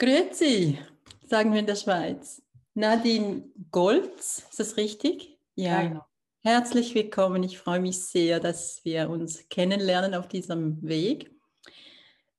Grüezi, 0.00 0.78
sagen 1.26 1.52
wir 1.52 1.58
in 1.58 1.66
der 1.66 1.74
Schweiz. 1.74 2.40
Nadine 2.74 3.50
Golz, 3.72 4.46
ist 4.48 4.60
das 4.60 4.76
richtig? 4.76 5.36
Ja, 5.56 5.70
ja 5.70 5.88
genau. 5.88 6.04
Herzlich 6.44 6.94
willkommen. 6.94 7.42
Ich 7.42 7.58
freue 7.58 7.80
mich 7.80 8.04
sehr, 8.04 8.38
dass 8.38 8.84
wir 8.84 9.10
uns 9.10 9.48
kennenlernen 9.48 10.14
auf 10.14 10.28
diesem 10.28 10.80
Weg. 10.86 11.34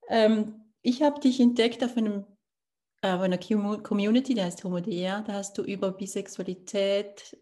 Ähm, 0.08 0.72
ich 0.82 1.02
habe 1.02 1.20
dich 1.20 1.42
entdeckt 1.42 1.84
auf, 1.84 1.98
einem, 1.98 2.26
auf 3.02 3.20
einer 3.20 3.38
Community, 3.38 4.36
die 4.36 4.42
heißt 4.42 4.64
Homodea. 4.64 5.20
Da 5.24 5.34
hast 5.34 5.58
du 5.58 5.64
über 5.64 5.92
Bisexualität 5.92 7.38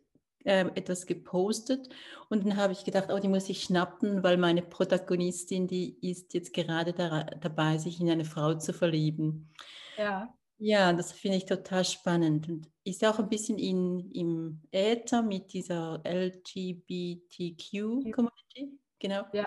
äh, 0.45 0.61
etwas 0.73 1.05
gepostet 1.05 1.89
und 2.29 2.43
dann 2.43 2.57
habe 2.57 2.73
ich 2.73 2.83
gedacht, 2.83 3.09
oh, 3.11 3.19
die 3.19 3.27
muss 3.27 3.49
ich 3.49 3.61
schnappen, 3.61 4.23
weil 4.23 4.37
meine 4.37 4.63
Protagonistin, 4.63 5.67
die 5.67 5.95
ist 6.01 6.33
jetzt 6.33 6.53
gerade 6.53 6.93
da, 6.93 7.23
dabei, 7.39 7.77
sich 7.77 8.01
in 8.01 8.09
eine 8.09 8.25
Frau 8.25 8.55
zu 8.55 8.73
verlieben. 8.73 9.51
Ja. 9.97 10.33
Ja, 10.59 10.91
das 10.91 11.11
finde 11.11 11.37
ich 11.37 11.45
total 11.45 11.85
spannend 11.85 12.49
und 12.49 12.67
ist 12.83 13.05
auch 13.05 13.19
ein 13.19 13.29
bisschen 13.29 13.59
in, 13.59 14.09
im 14.11 14.59
Äther 14.71 15.21
mit 15.21 15.53
dieser 15.53 16.01
LGBTQ-Community. 16.03 18.79
Genau. 18.99 19.23
Ja. 19.33 19.45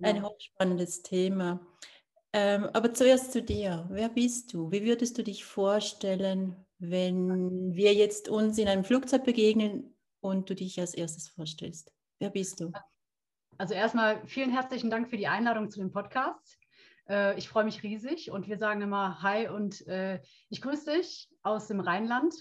Ein 0.00 0.24
hochspannendes 0.24 1.02
Thema. 1.02 1.64
Ähm, 2.32 2.64
aber 2.72 2.92
zuerst 2.92 3.30
zu 3.32 3.40
dir. 3.42 3.86
Wer 3.90 4.08
bist 4.08 4.52
du? 4.52 4.72
Wie 4.72 4.84
würdest 4.84 5.16
du 5.16 5.22
dich 5.22 5.44
vorstellen, 5.44 6.56
wenn 6.78 7.72
wir 7.72 7.94
jetzt 7.94 8.28
uns 8.28 8.58
in 8.58 8.66
einem 8.66 8.82
Flugzeug 8.84 9.22
begegnen 9.22 9.94
und 10.20 10.50
du 10.50 10.56
dich 10.56 10.80
als 10.80 10.94
erstes 10.94 11.28
vorstellst? 11.28 11.92
Wer 12.18 12.30
bist 12.30 12.58
du? 12.60 12.72
Also 13.58 13.74
erstmal 13.74 14.26
vielen 14.26 14.50
herzlichen 14.50 14.90
Dank 14.90 15.08
für 15.08 15.18
die 15.18 15.28
Einladung 15.28 15.70
zu 15.70 15.78
dem 15.78 15.92
Podcast. 15.92 16.58
Äh, 17.08 17.38
ich 17.38 17.48
freue 17.48 17.64
mich 17.64 17.82
riesig 17.82 18.30
und 18.30 18.48
wir 18.48 18.58
sagen 18.58 18.80
immer 18.82 19.22
Hi 19.22 19.48
und 19.48 19.86
äh, 19.86 20.20
ich 20.48 20.60
grüße 20.60 20.92
dich 20.92 21.28
aus 21.42 21.68
dem 21.68 21.80
Rheinland. 21.80 22.34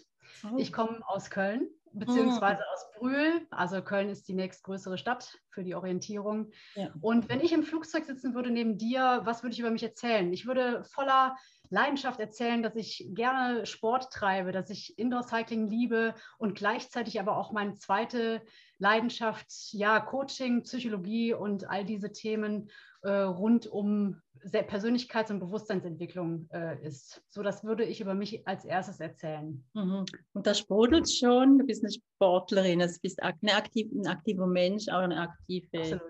Oh. 0.43 0.57
Ich 0.57 0.71
komme 0.71 1.01
aus 1.07 1.29
Köln 1.29 1.67
beziehungsweise 1.93 2.61
oh. 2.61 2.73
aus 2.73 2.91
Brühl. 2.97 3.47
Also 3.49 3.81
Köln 3.81 4.09
ist 4.09 4.27
die 4.27 4.33
nächstgrößere 4.33 4.97
Stadt 4.97 5.37
für 5.49 5.63
die 5.63 5.75
Orientierung. 5.75 6.51
Ja. 6.75 6.93
Und 7.01 7.29
wenn 7.29 7.41
ich 7.41 7.51
im 7.51 7.63
Flugzeug 7.63 8.05
sitzen 8.05 8.33
würde 8.33 8.51
neben 8.51 8.77
dir, 8.77 9.21
was 9.23 9.43
würde 9.43 9.53
ich 9.53 9.59
über 9.59 9.71
mich 9.71 9.83
erzählen? 9.83 10.31
Ich 10.31 10.45
würde 10.45 10.83
voller 10.85 11.35
Leidenschaft 11.69 12.19
erzählen, 12.19 12.63
dass 12.63 12.75
ich 12.75 13.09
gerne 13.13 13.65
Sport 13.65 14.11
treibe, 14.11 14.51
dass 14.51 14.69
ich 14.69 14.97
Indoor-Cycling 14.99 15.67
liebe 15.67 16.15
und 16.37 16.55
gleichzeitig 16.55 17.19
aber 17.19 17.37
auch 17.37 17.51
meine 17.51 17.75
zweite 17.75 18.41
Leidenschaft, 18.77 19.47
ja, 19.71 19.99
Coaching, 19.99 20.63
Psychologie 20.63 21.33
und 21.33 21.69
all 21.69 21.85
diese 21.85 22.11
Themen 22.11 22.69
äh, 23.03 23.11
rund 23.11 23.67
um 23.67 24.21
Persönlichkeits- 24.43 25.31
und 25.31 25.39
Bewusstseinsentwicklung 25.39 26.47
äh, 26.51 26.85
ist. 26.85 27.21
So, 27.29 27.43
das 27.43 27.63
würde 27.63 27.83
ich 27.83 28.01
über 28.01 28.13
mich 28.13 28.47
als 28.47 28.65
erstes 28.65 28.99
erzählen. 28.99 29.63
Mhm. 29.73 30.05
Und 30.33 30.47
da 30.47 30.53
sprudelt 30.53 31.09
schon, 31.11 31.59
du 31.59 31.65
bist 31.65 31.83
eine 31.83 31.91
Sportlerin, 31.93 32.81
also 32.81 32.95
du 32.95 33.01
bist 33.01 33.21
eine 33.21 33.53
aktiv, 33.53 33.91
ein 33.91 34.07
aktiver 34.07 34.47
Mensch, 34.47 34.87
auch 34.89 34.99
eine 34.99 35.19
aktive 35.19 35.77
Absolut. 35.77 36.01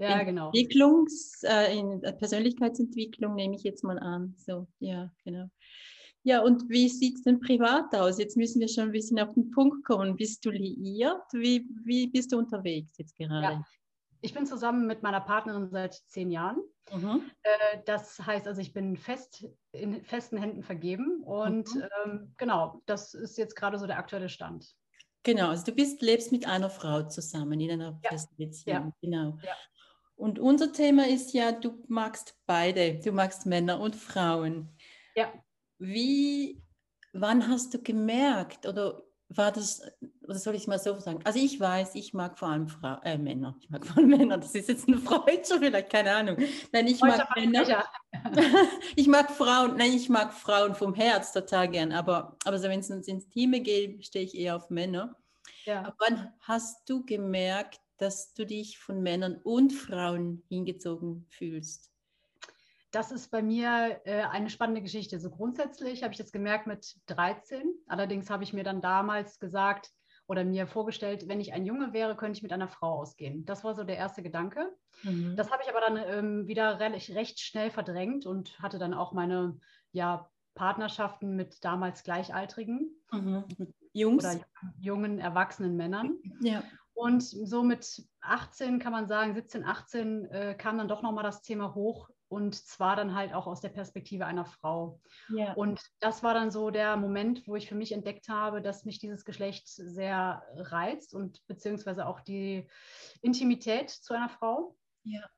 Ja, 0.00 0.22
genau. 0.22 0.46
Entwicklungs, 0.46 1.42
äh, 1.42 1.78
in 1.78 2.00
Persönlichkeitsentwicklung 2.00 3.34
nehme 3.34 3.54
ich 3.54 3.64
jetzt 3.64 3.84
mal 3.84 3.98
an. 3.98 4.34
So, 4.38 4.66
ja, 4.78 5.12
genau. 5.24 5.50
Ja, 6.22 6.42
und 6.42 6.68
wie 6.70 6.88
sieht 6.88 7.16
es 7.16 7.22
denn 7.22 7.40
privat 7.40 7.94
aus? 7.94 8.18
Jetzt 8.18 8.36
müssen 8.36 8.60
wir 8.60 8.68
schon 8.68 8.84
ein 8.84 8.92
bisschen 8.92 9.18
auf 9.18 9.32
den 9.34 9.50
Punkt 9.50 9.84
kommen. 9.84 10.16
Bist 10.16 10.44
du 10.44 10.50
liiert? 10.50 11.22
Wie, 11.32 11.66
wie 11.84 12.06
bist 12.08 12.32
du 12.32 12.38
unterwegs 12.38 12.96
jetzt 12.96 13.16
gerade? 13.16 13.54
Ja. 13.54 13.64
Ich 14.22 14.34
bin 14.34 14.46
zusammen 14.46 14.86
mit 14.86 15.02
meiner 15.02 15.20
Partnerin 15.20 15.70
seit 15.70 15.94
zehn 15.94 16.30
Jahren. 16.30 16.60
Mhm. 16.92 17.30
Äh, 17.42 17.78
das 17.86 18.18
heißt 18.18 18.46
also, 18.46 18.60
ich 18.60 18.72
bin 18.72 18.96
fest 18.96 19.46
in 19.72 20.04
festen 20.04 20.36
Händen 20.36 20.62
vergeben 20.62 21.22
und 21.22 21.74
mhm. 21.74 21.88
ähm, 22.04 22.34
genau, 22.36 22.82
das 22.86 23.14
ist 23.14 23.38
jetzt 23.38 23.56
gerade 23.56 23.78
so 23.78 23.86
der 23.86 23.98
aktuelle 23.98 24.28
Stand. 24.28 24.74
Genau, 25.22 25.48
also 25.48 25.64
du 25.66 25.72
bist, 25.72 26.00
lebst 26.00 26.32
mit 26.32 26.46
einer 26.46 26.70
Frau 26.70 27.02
zusammen 27.02 27.60
in 27.60 27.72
einer 27.72 28.00
ja. 28.02 28.10
festen 28.10 28.36
Beziehung. 28.36 28.76
Ja. 28.76 28.92
Genau. 29.02 29.38
Ja. 29.42 29.54
Und 30.16 30.38
unser 30.38 30.72
Thema 30.72 31.06
ist 31.06 31.32
ja, 31.32 31.52
du 31.52 31.82
magst 31.88 32.36
beide, 32.46 32.98
du 33.00 33.12
magst 33.12 33.46
Männer 33.46 33.80
und 33.80 33.96
Frauen. 33.96 34.68
Ja. 35.14 35.32
Wie, 35.78 36.62
wann 37.12 37.48
hast 37.48 37.72
du 37.74 37.82
gemerkt 37.82 38.66
oder 38.66 39.02
war 39.36 39.52
das, 39.52 39.82
oder 40.24 40.38
soll 40.38 40.56
ich 40.56 40.66
mal 40.66 40.78
so 40.78 40.98
sagen? 40.98 41.20
Also 41.24 41.38
ich 41.38 41.60
weiß, 41.60 41.94
ich 41.94 42.12
mag 42.14 42.38
vor 42.38 42.48
allem 42.48 42.68
Frau, 42.68 42.98
äh, 43.04 43.16
Männer. 43.16 43.56
Ich 43.60 43.70
mag 43.70 43.86
vor 43.86 43.98
allem 43.98 44.10
Männer. 44.10 44.38
Das 44.38 44.54
ist 44.54 44.68
jetzt 44.68 44.88
ein 44.88 44.98
Freudscher 44.98 45.58
vielleicht, 45.58 45.90
keine 45.90 46.12
Ahnung. 46.12 46.36
Nein, 46.72 46.88
ich 46.88 47.00
mag 47.00 47.28
Männer. 47.36 47.84
ich 48.96 49.06
mag 49.06 49.30
Frauen, 49.30 49.76
nein, 49.76 49.92
ich 49.92 50.08
mag 50.08 50.32
Frauen 50.32 50.74
vom 50.74 50.94
Herz 50.94 51.32
total 51.32 51.68
gern. 51.68 51.92
Aber, 51.92 52.36
aber 52.44 52.58
so, 52.58 52.68
wenn 52.68 52.80
es 52.80 52.90
ins 52.90 53.06
Intime 53.06 53.60
geht, 53.60 54.04
stehe 54.04 54.24
ich 54.24 54.36
eher 54.36 54.56
auf 54.56 54.68
Männer. 54.68 55.16
Ja. 55.64 55.80
Aber 55.80 55.94
wann 56.00 56.32
hast 56.40 56.88
du 56.88 57.04
gemerkt, 57.04 57.80
dass 57.98 58.34
du 58.34 58.44
dich 58.44 58.78
von 58.78 59.00
Männern 59.00 59.40
und 59.44 59.72
Frauen 59.72 60.42
hingezogen 60.48 61.26
fühlst? 61.28 61.89
Das 62.90 63.12
ist 63.12 63.30
bei 63.30 63.42
mir 63.42 64.00
äh, 64.04 64.22
eine 64.22 64.50
spannende 64.50 64.82
Geschichte. 64.82 65.20
So 65.20 65.30
grundsätzlich 65.30 66.02
habe 66.02 66.12
ich 66.12 66.18
das 66.18 66.32
gemerkt 66.32 66.66
mit 66.66 66.96
13. 67.06 67.62
Allerdings 67.86 68.30
habe 68.30 68.42
ich 68.42 68.52
mir 68.52 68.64
dann 68.64 68.80
damals 68.80 69.38
gesagt 69.38 69.90
oder 70.26 70.44
mir 70.44 70.66
vorgestellt, 70.66 71.26
wenn 71.26 71.40
ich 71.40 71.52
ein 71.52 71.66
Junge 71.66 71.92
wäre, 71.92 72.16
könnte 72.16 72.36
ich 72.36 72.42
mit 72.42 72.52
einer 72.52 72.68
Frau 72.68 73.00
ausgehen. 73.00 73.44
Das 73.46 73.64
war 73.64 73.74
so 73.74 73.82
der 73.82 73.96
erste 73.96 74.22
Gedanke. 74.22 74.72
Mhm. 75.02 75.34
Das 75.36 75.50
habe 75.50 75.62
ich 75.64 75.68
aber 75.68 75.80
dann 75.80 75.96
ähm, 75.96 76.46
wieder 76.46 76.78
recht, 76.78 77.10
recht 77.10 77.40
schnell 77.40 77.70
verdrängt 77.70 78.26
und 78.26 78.60
hatte 78.60 78.78
dann 78.78 78.94
auch 78.94 79.12
meine 79.12 79.58
ja, 79.92 80.30
Partnerschaften 80.54 81.34
mit 81.34 81.64
damals 81.64 82.04
Gleichaltrigen. 82.04 82.90
Mhm. 83.10 83.44
Jungs. 83.92 84.24
Oder 84.24 84.40
jungen, 84.78 85.18
erwachsenen 85.18 85.76
Männern. 85.76 86.18
Ja. 86.40 86.62
Und 86.94 87.22
so 87.22 87.62
mit 87.64 88.04
18 88.20 88.78
kann 88.78 88.92
man 88.92 89.08
sagen, 89.08 89.34
17, 89.34 89.64
18 89.64 90.24
äh, 90.26 90.54
kam 90.54 90.78
dann 90.78 90.86
doch 90.86 91.02
nochmal 91.02 91.24
das 91.24 91.42
Thema 91.42 91.74
hoch 91.74 92.08
und 92.30 92.54
zwar 92.54 92.96
dann 92.96 93.14
halt 93.14 93.34
auch 93.34 93.46
aus 93.46 93.60
der 93.60 93.70
Perspektive 93.70 94.24
einer 94.24 94.44
Frau. 94.44 95.00
Ja. 95.28 95.52
Und 95.54 95.80
das 95.98 96.22
war 96.22 96.32
dann 96.32 96.50
so 96.50 96.70
der 96.70 96.96
Moment, 96.96 97.46
wo 97.46 97.56
ich 97.56 97.68
für 97.68 97.74
mich 97.74 97.92
entdeckt 97.92 98.28
habe, 98.28 98.62
dass 98.62 98.84
mich 98.84 98.98
dieses 98.98 99.24
Geschlecht 99.24 99.68
sehr 99.68 100.42
reizt 100.54 101.12
und 101.14 101.44
beziehungsweise 101.48 102.06
auch 102.06 102.20
die 102.20 102.68
Intimität 103.20 103.90
zu 103.90 104.14
einer 104.14 104.28
Frau. 104.28 104.76
Ja 105.02 105.28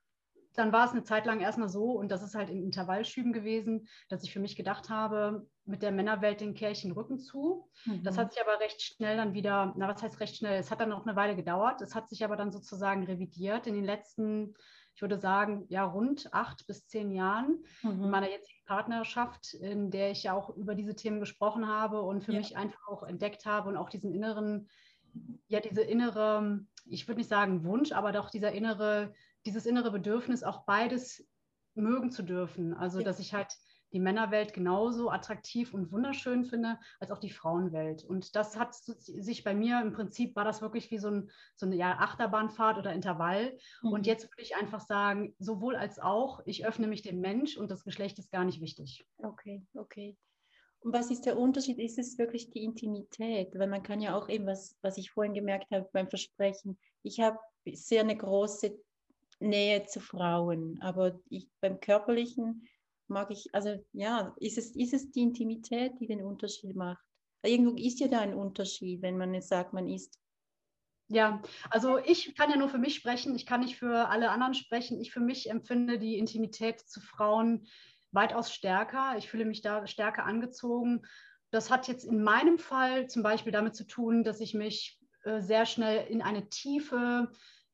dann 0.55 0.73
war 0.73 0.87
es 0.87 0.93
eine 0.93 1.05
Zeit 1.05 1.27
lang 1.27 1.41
erstmal 1.41 1.69
so, 1.69 1.93
und 1.93 2.11
das 2.11 2.23
ist 2.23 2.35
halt 2.35 2.51
in 2.51 2.63
Intervallschüben 2.63 3.33
gewesen, 3.33 3.89
dass 4.09 4.23
ich 4.23 4.33
für 4.33 4.41
mich 4.41 4.57
gedacht 4.57 4.91
habe, 4.91 5.47
mit 5.65 5.83
der 5.83 5.93
Männerwelt 5.93 6.41
den 6.41 6.55
Kärchen 6.55 6.93
Rücken 6.93 7.19
zu. 7.19 7.71
Mhm. 7.85 8.03
Das 8.03 8.19
hat 8.19 8.33
sich 8.33 8.43
aber 8.43 8.61
recht 8.61 8.83
schnell 8.83 9.17
dann 9.17 9.33
wieder, 9.33 9.73
na 9.77 9.89
was 9.89 10.03
heißt 10.03 10.21
recht 10.21 10.37
schnell, 10.37 10.59
es 10.59 10.71
hat 10.71 10.81
dann 10.81 10.91
noch 10.91 11.07
eine 11.07 11.17
Weile 11.17 11.37
gedauert, 11.37 11.81
es 11.81 11.95
hat 11.95 12.09
sich 12.09 12.25
aber 12.25 12.37
dann 12.37 12.53
sozusagen 12.53 13.05
revidiert 13.05 13.67
in 13.67 13.75
den 13.75 13.85
letzten, 13.85 14.55
ich 14.95 15.03
würde 15.03 15.19
sagen, 15.19 15.65
ja, 15.69 15.85
rund 15.85 16.33
acht 16.33 16.67
bis 16.67 16.87
zehn 16.87 17.13
Jahren 17.13 17.65
mhm. 17.83 18.05
in 18.05 18.11
meiner 18.11 18.31
jetzigen 18.31 18.65
Partnerschaft, 18.67 19.55
in 19.55 19.91
der 19.91 20.11
ich 20.11 20.23
ja 20.23 20.35
auch 20.35 20.51
über 20.57 20.75
diese 20.75 20.95
Themen 20.95 21.21
gesprochen 21.21 21.67
habe 21.67 22.03
und 22.03 22.23
für 22.23 22.33
ja. 22.33 22.39
mich 22.39 22.57
einfach 22.57 22.89
auch 22.89 23.03
entdeckt 23.03 23.47
habe 23.47 23.69
und 23.69 23.77
auch 23.77 23.89
diesen 23.89 24.13
inneren, 24.13 24.69
ja, 25.49 25.61
diese 25.61 25.83
innere, 25.83 26.61
ich 26.85 27.09
würde 27.09 27.21
nicht 27.21 27.31
sagen 27.31 27.65
Wunsch, 27.65 27.93
aber 27.93 28.13
doch 28.13 28.31
dieser 28.31 28.53
innere 28.53 29.13
dieses 29.47 29.67
innere 29.67 29.91
Bedürfnis, 29.91 30.43
auch 30.43 30.65
beides 30.65 31.27
mögen 31.75 32.11
zu 32.11 32.23
dürfen. 32.23 32.75
Also, 32.75 32.99
ja. 32.99 33.05
dass 33.05 33.19
ich 33.19 33.35
halt 33.35 33.57
die 33.93 34.01
Männerwelt 34.01 34.55
genauso 34.55 35.11
attraktiv 35.11 35.75
und 35.75 35.93
wunderschön 35.93 36.45
finde, 36.45 36.79
als 36.99 37.11
auch 37.11 37.19
die 37.19 37.31
Frauenwelt. 37.31 38.05
Und 38.05 38.35
das 38.37 38.57
hat 38.57 38.75
sich 38.75 39.45
bei 39.45 39.55
mir 39.55 39.81
im 39.81 39.93
Prinzip, 39.93 40.35
war 40.35 40.45
das 40.45 40.63
wirklich 40.63 40.91
wie 40.91 40.99
so, 40.99 41.09
ein, 41.09 41.31
so 41.57 41.67
eine 41.67 41.77
ja, 41.77 41.99
Achterbahnfahrt 41.99 42.79
oder 42.79 42.93
Intervall. 42.93 43.57
Mhm. 43.83 43.93
Und 43.93 44.07
jetzt 44.07 44.25
würde 44.25 44.43
ich 44.43 44.57
einfach 44.57 44.81
sagen, 44.81 45.35
sowohl 45.39 45.77
als 45.77 45.99
auch, 45.99 46.41
ich 46.47 46.67
öffne 46.67 46.87
mich 46.87 47.03
dem 47.03 47.21
Mensch 47.21 47.57
und 47.57 47.71
das 47.71 47.85
Geschlecht 47.85 48.19
ist 48.19 48.33
gar 48.33 48.45
nicht 48.45 48.61
wichtig. 48.61 49.07
Okay, 49.19 49.63
okay. 49.75 50.17
Und 50.81 50.93
was 50.93 51.11
ist 51.11 51.27
der 51.27 51.39
Unterschied? 51.39 51.79
Ist 51.79 51.99
es 51.99 52.19
wirklich 52.19 52.51
die 52.51 52.65
Intimität? 52.65 53.57
Weil 53.57 53.69
man 53.69 53.85
kann 53.85 54.01
ja 54.01 54.17
auch 54.17 54.29
eben, 54.29 54.47
was, 54.47 54.77
was 54.83 54.99
ich 54.99 55.13
vorhin 55.13 55.35
gemerkt 55.35 55.71
habe 55.71 55.89
beim 55.93 56.09
Versprechen, 56.09 56.77
ich 57.03 57.21
habe 57.21 57.39
sehr 57.73 58.01
eine 58.01 58.17
große 58.17 58.77
Nähe 59.39 59.85
zu 59.85 60.01
Frauen. 60.01 60.79
Aber 60.81 61.21
ich, 61.29 61.49
beim 61.61 61.79
körperlichen 61.79 62.67
mag 63.09 63.31
ich, 63.31 63.55
also 63.55 63.85
ja, 63.93 64.35
ist 64.39 64.59
es, 64.59 64.75
ist 64.77 64.95
es 64.95 65.11
die 65.11 65.23
Intimität, 65.23 65.93
die 66.01 66.07
den 66.07 66.23
Unterschied 66.23 66.77
macht? 66.77 67.03
Irgendwo 67.45 67.77
ist 67.77 68.01
ja 68.01 68.09
da 68.09 68.21
ein 68.21 68.35
Unterschied, 68.35 69.03
wenn 69.03 69.19
man 69.19 69.35
jetzt 69.35 69.49
sagt, 69.49 69.73
man 69.73 69.89
ist. 69.89 70.19
Ja, 71.09 71.43
also 71.71 71.99
ich 71.99 72.35
kann 72.37 72.51
ja 72.51 72.57
nur 72.57 72.69
für 72.69 72.79
mich 72.79 72.95
sprechen, 72.95 73.35
ich 73.35 73.45
kann 73.45 73.61
nicht 73.61 73.77
für 73.77 74.09
alle 74.09 74.31
anderen 74.31 74.55
sprechen. 74.55 75.01
Ich 75.01 75.13
für 75.13 75.21
mich 75.21 75.51
empfinde 75.51 75.99
die 75.99 76.19
Intimität 76.19 76.81
zu 76.81 77.01
Frauen 77.01 77.67
weitaus 78.13 78.53
stärker. 78.53 79.17
Ich 79.19 79.29
fühle 79.29 79.45
mich 79.45 79.61
da 79.61 79.87
stärker 79.87 80.25
angezogen. 80.25 81.03
Das 81.51 81.71
hat 81.71 81.89
jetzt 81.89 82.05
in 82.05 82.23
meinem 82.23 82.59
Fall 82.59 83.09
zum 83.09 83.23
Beispiel 83.23 83.53
damit 83.53 83.75
zu 83.75 83.87
tun, 83.87 84.25
dass 84.25 84.41
ich 84.41 84.55
mich 84.55 84.99
äh, 85.25 85.41
sehr 85.41 85.67
schnell 85.67 86.07
in 86.07 86.23
eine 86.23 86.49
tiefe 86.49 87.31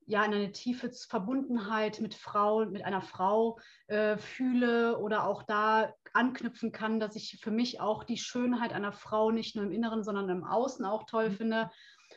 ja 0.09 0.25
in 0.25 0.33
eine 0.33 0.53
tiefe 0.53 0.91
Verbundenheit 0.91 2.01
mit 2.01 2.15
Frau, 2.15 2.65
mit 2.65 2.83
einer 2.83 3.03
Frau 3.03 3.59
äh, 3.89 4.17
fühle 4.17 4.99
oder 4.99 5.27
auch 5.27 5.43
da 5.43 5.93
anknüpfen 6.15 6.73
kann, 6.73 6.99
dass 6.99 7.15
ich 7.15 7.39
für 7.43 7.51
mich 7.51 7.81
auch 7.81 8.05
die 8.05 8.17
Schönheit 8.17 8.73
einer 8.73 8.93
Frau 8.93 9.31
nicht 9.31 9.55
nur 9.55 9.67
im 9.67 9.71
Inneren, 9.71 10.03
sondern 10.03 10.31
im 10.31 10.45
Außen 10.45 10.85
auch 10.87 11.05
toll 11.05 11.29
mhm. 11.29 11.35
finde. 11.35 11.71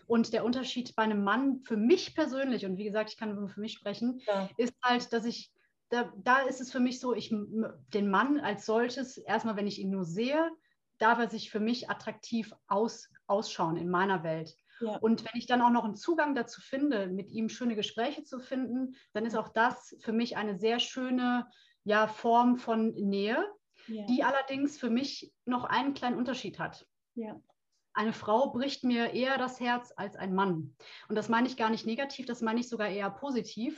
Und 0.08 0.32
der 0.32 0.46
Unterschied 0.46 0.96
bei 0.96 1.04
einem 1.04 1.24
Mann 1.24 1.60
für 1.66 1.76
mich 1.76 2.16
persönlich, 2.16 2.66
und 2.66 2.78
wie 2.78 2.86
gesagt, 2.86 3.12
ich 3.12 3.18
kann 3.18 3.36
nur 3.36 3.50
für 3.50 3.60
mich 3.60 3.74
sprechen, 3.74 4.22
ja. 4.26 4.50
ist 4.56 4.74
halt, 4.82 5.12
dass 5.12 5.26
ich, 5.26 5.52
da, 5.90 6.12
da 6.16 6.40
ist 6.40 6.62
es 6.62 6.72
für 6.72 6.80
mich 6.80 7.02
so, 7.02 7.14
ich 7.14 7.30
den 7.94 8.10
Mann 8.10 8.40
als 8.40 8.66
solches, 8.66 9.18
erstmal, 9.18 9.58
wenn 9.58 9.68
ich 9.68 9.80
ihn 9.80 9.90
nur 9.90 10.06
sehe, 10.06 10.50
darf 10.98 11.20
er 11.20 11.30
sich 11.30 11.52
für 11.52 11.60
mich 11.60 11.90
attraktiv 11.90 12.54
aus, 12.68 13.10
ausschauen 13.28 13.76
in 13.76 13.90
meiner 13.90 14.24
Welt. 14.24 14.56
Ja. 14.82 14.98
Und 14.98 15.24
wenn 15.24 15.40
ich 15.40 15.46
dann 15.46 15.62
auch 15.62 15.70
noch 15.70 15.86
einen 15.86 15.96
Zugang 15.96 16.36
dazu 16.36 16.62
finde, 16.62 17.08
mit 17.08 17.32
ihm 17.32 17.50
schöne 17.50 17.76
Gespräche 17.76 18.24
zu 18.24 18.40
finden, 18.40 18.96
dann 19.14 19.26
ist 19.26 19.36
auch 19.36 19.50
das 19.50 19.96
für 20.02 20.12
mich 20.12 20.38
eine 20.38 20.58
sehr 20.58 20.80
schöne 20.80 21.48
ja, 21.84 22.08
Form 22.08 22.58
von 22.58 22.92
Nähe, 22.94 23.46
ja. 23.88 24.06
die 24.06 24.24
allerdings 24.24 24.78
für 24.78 24.90
mich 24.90 25.34
noch 25.46 25.64
einen 25.64 25.94
kleinen 25.94 26.18
Unterschied 26.18 26.60
hat. 26.60 26.86
Ja. 27.16 27.40
Eine 27.94 28.14
Frau 28.14 28.52
bricht 28.52 28.84
mir 28.84 29.14
eher 29.14 29.38
das 29.38 29.60
Herz 29.60 29.92
als 29.98 30.16
ein 30.16 30.34
Mann. 30.34 30.76
Und 31.10 31.16
das 31.16 31.28
meine 31.28 31.48
ich 31.48 31.58
gar 31.58 31.70
nicht 31.70 31.86
negativ, 31.86 32.26
das 32.26 32.42
meine 32.42 32.62
ich 32.62 32.70
sogar 32.70 32.88
eher 32.88 33.10
positiv. 33.10 33.78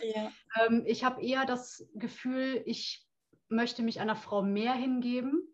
Ähm, 0.62 0.84
ich 0.86 1.04
habe 1.04 1.22
eher 1.22 1.46
das 1.46 1.88
Gefühl, 1.96 2.62
ich 2.66 3.08
möchte 3.50 3.82
mich 3.82 4.00
einer 4.00 4.16
Frau 4.16 4.44
mehr 4.44 4.74
hingeben 4.74 5.53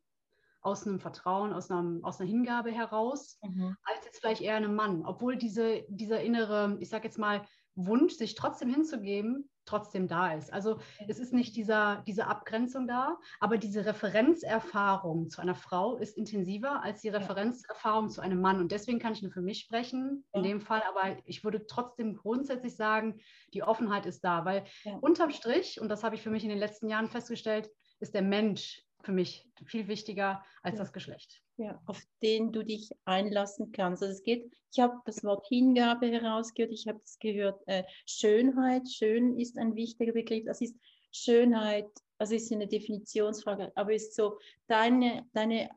aus 0.61 0.85
einem 0.85 0.99
Vertrauen, 0.99 1.53
aus, 1.53 1.71
einem, 1.71 2.03
aus 2.03 2.19
einer 2.19 2.29
Hingabe 2.29 2.71
heraus, 2.71 3.37
mhm. 3.41 3.75
als 3.83 4.05
jetzt 4.05 4.19
vielleicht 4.19 4.41
eher 4.41 4.55
einem 4.55 4.75
Mann. 4.75 5.05
Obwohl 5.05 5.37
diese, 5.37 5.83
dieser 5.89 6.21
innere, 6.21 6.77
ich 6.79 6.89
sage 6.89 7.05
jetzt 7.05 7.17
mal, 7.17 7.45
Wunsch, 7.75 8.13
sich 8.13 8.35
trotzdem 8.35 8.69
hinzugeben, 8.69 9.49
trotzdem 9.65 10.07
da 10.07 10.33
ist. 10.33 10.51
Also 10.51 10.79
es 11.07 11.19
ist 11.19 11.31
nicht 11.31 11.55
dieser, 11.55 12.03
diese 12.07 12.27
Abgrenzung 12.27 12.87
da, 12.87 13.17
aber 13.39 13.57
diese 13.57 13.85
Referenzerfahrung 13.85 15.29
zu 15.29 15.41
einer 15.41 15.55
Frau 15.55 15.95
ist 15.97 16.17
intensiver 16.17 16.83
als 16.83 17.01
die 17.01 17.09
Referenzerfahrung 17.09 18.09
zu 18.09 18.21
einem 18.21 18.41
Mann. 18.41 18.59
Und 18.59 18.71
deswegen 18.71 18.99
kann 18.99 19.13
ich 19.13 19.21
nur 19.21 19.31
für 19.31 19.41
mich 19.41 19.59
sprechen, 19.59 20.25
in 20.33 20.43
dem 20.43 20.59
Fall, 20.59 20.81
aber 20.89 21.17
ich 21.25 21.43
würde 21.43 21.67
trotzdem 21.67 22.15
grundsätzlich 22.15 22.75
sagen, 22.75 23.19
die 23.53 23.63
Offenheit 23.63 24.05
ist 24.05 24.23
da, 24.23 24.43
weil 24.43 24.65
unterm 25.01 25.29
Strich, 25.29 25.79
und 25.79 25.89
das 25.89 26.03
habe 26.03 26.15
ich 26.15 26.21
für 26.21 26.31
mich 26.31 26.43
in 26.43 26.49
den 26.49 26.59
letzten 26.59 26.89
Jahren 26.89 27.07
festgestellt, 27.07 27.69
ist 27.99 28.13
der 28.15 28.23
Mensch 28.23 28.83
für 29.01 29.11
mich 29.11 29.45
viel 29.65 29.87
wichtiger 29.87 30.43
als 30.61 30.77
das 30.77 30.93
Geschlecht. 30.93 31.41
Ja, 31.57 31.81
auf 31.85 32.01
den 32.21 32.51
du 32.51 32.63
dich 32.63 32.91
einlassen 33.05 33.71
kannst. 33.71 34.01
Also 34.01 34.13
es 34.13 34.23
geht, 34.23 34.51
ich 34.71 34.79
habe 34.79 34.95
das 35.05 35.23
Wort 35.23 35.45
Hingabe 35.47 36.07
herausgehört, 36.07 36.71
ich 36.71 36.87
habe 36.87 36.99
das 36.99 37.19
gehört, 37.19 37.61
äh, 37.67 37.83
Schönheit, 38.05 38.89
schön 38.89 39.37
ist 39.37 39.57
ein 39.57 39.75
wichtiger 39.75 40.13
Begriff, 40.13 40.45
das 40.45 40.61
ist 40.61 40.75
Schönheit, 41.11 41.89
also 42.17 42.35
ist 42.35 42.51
eine 42.51 42.67
Definitionsfrage, 42.67 43.71
aber 43.75 43.93
ist 43.93 44.15
so 44.15 44.39
deine, 44.67 45.25
deine, 45.33 45.69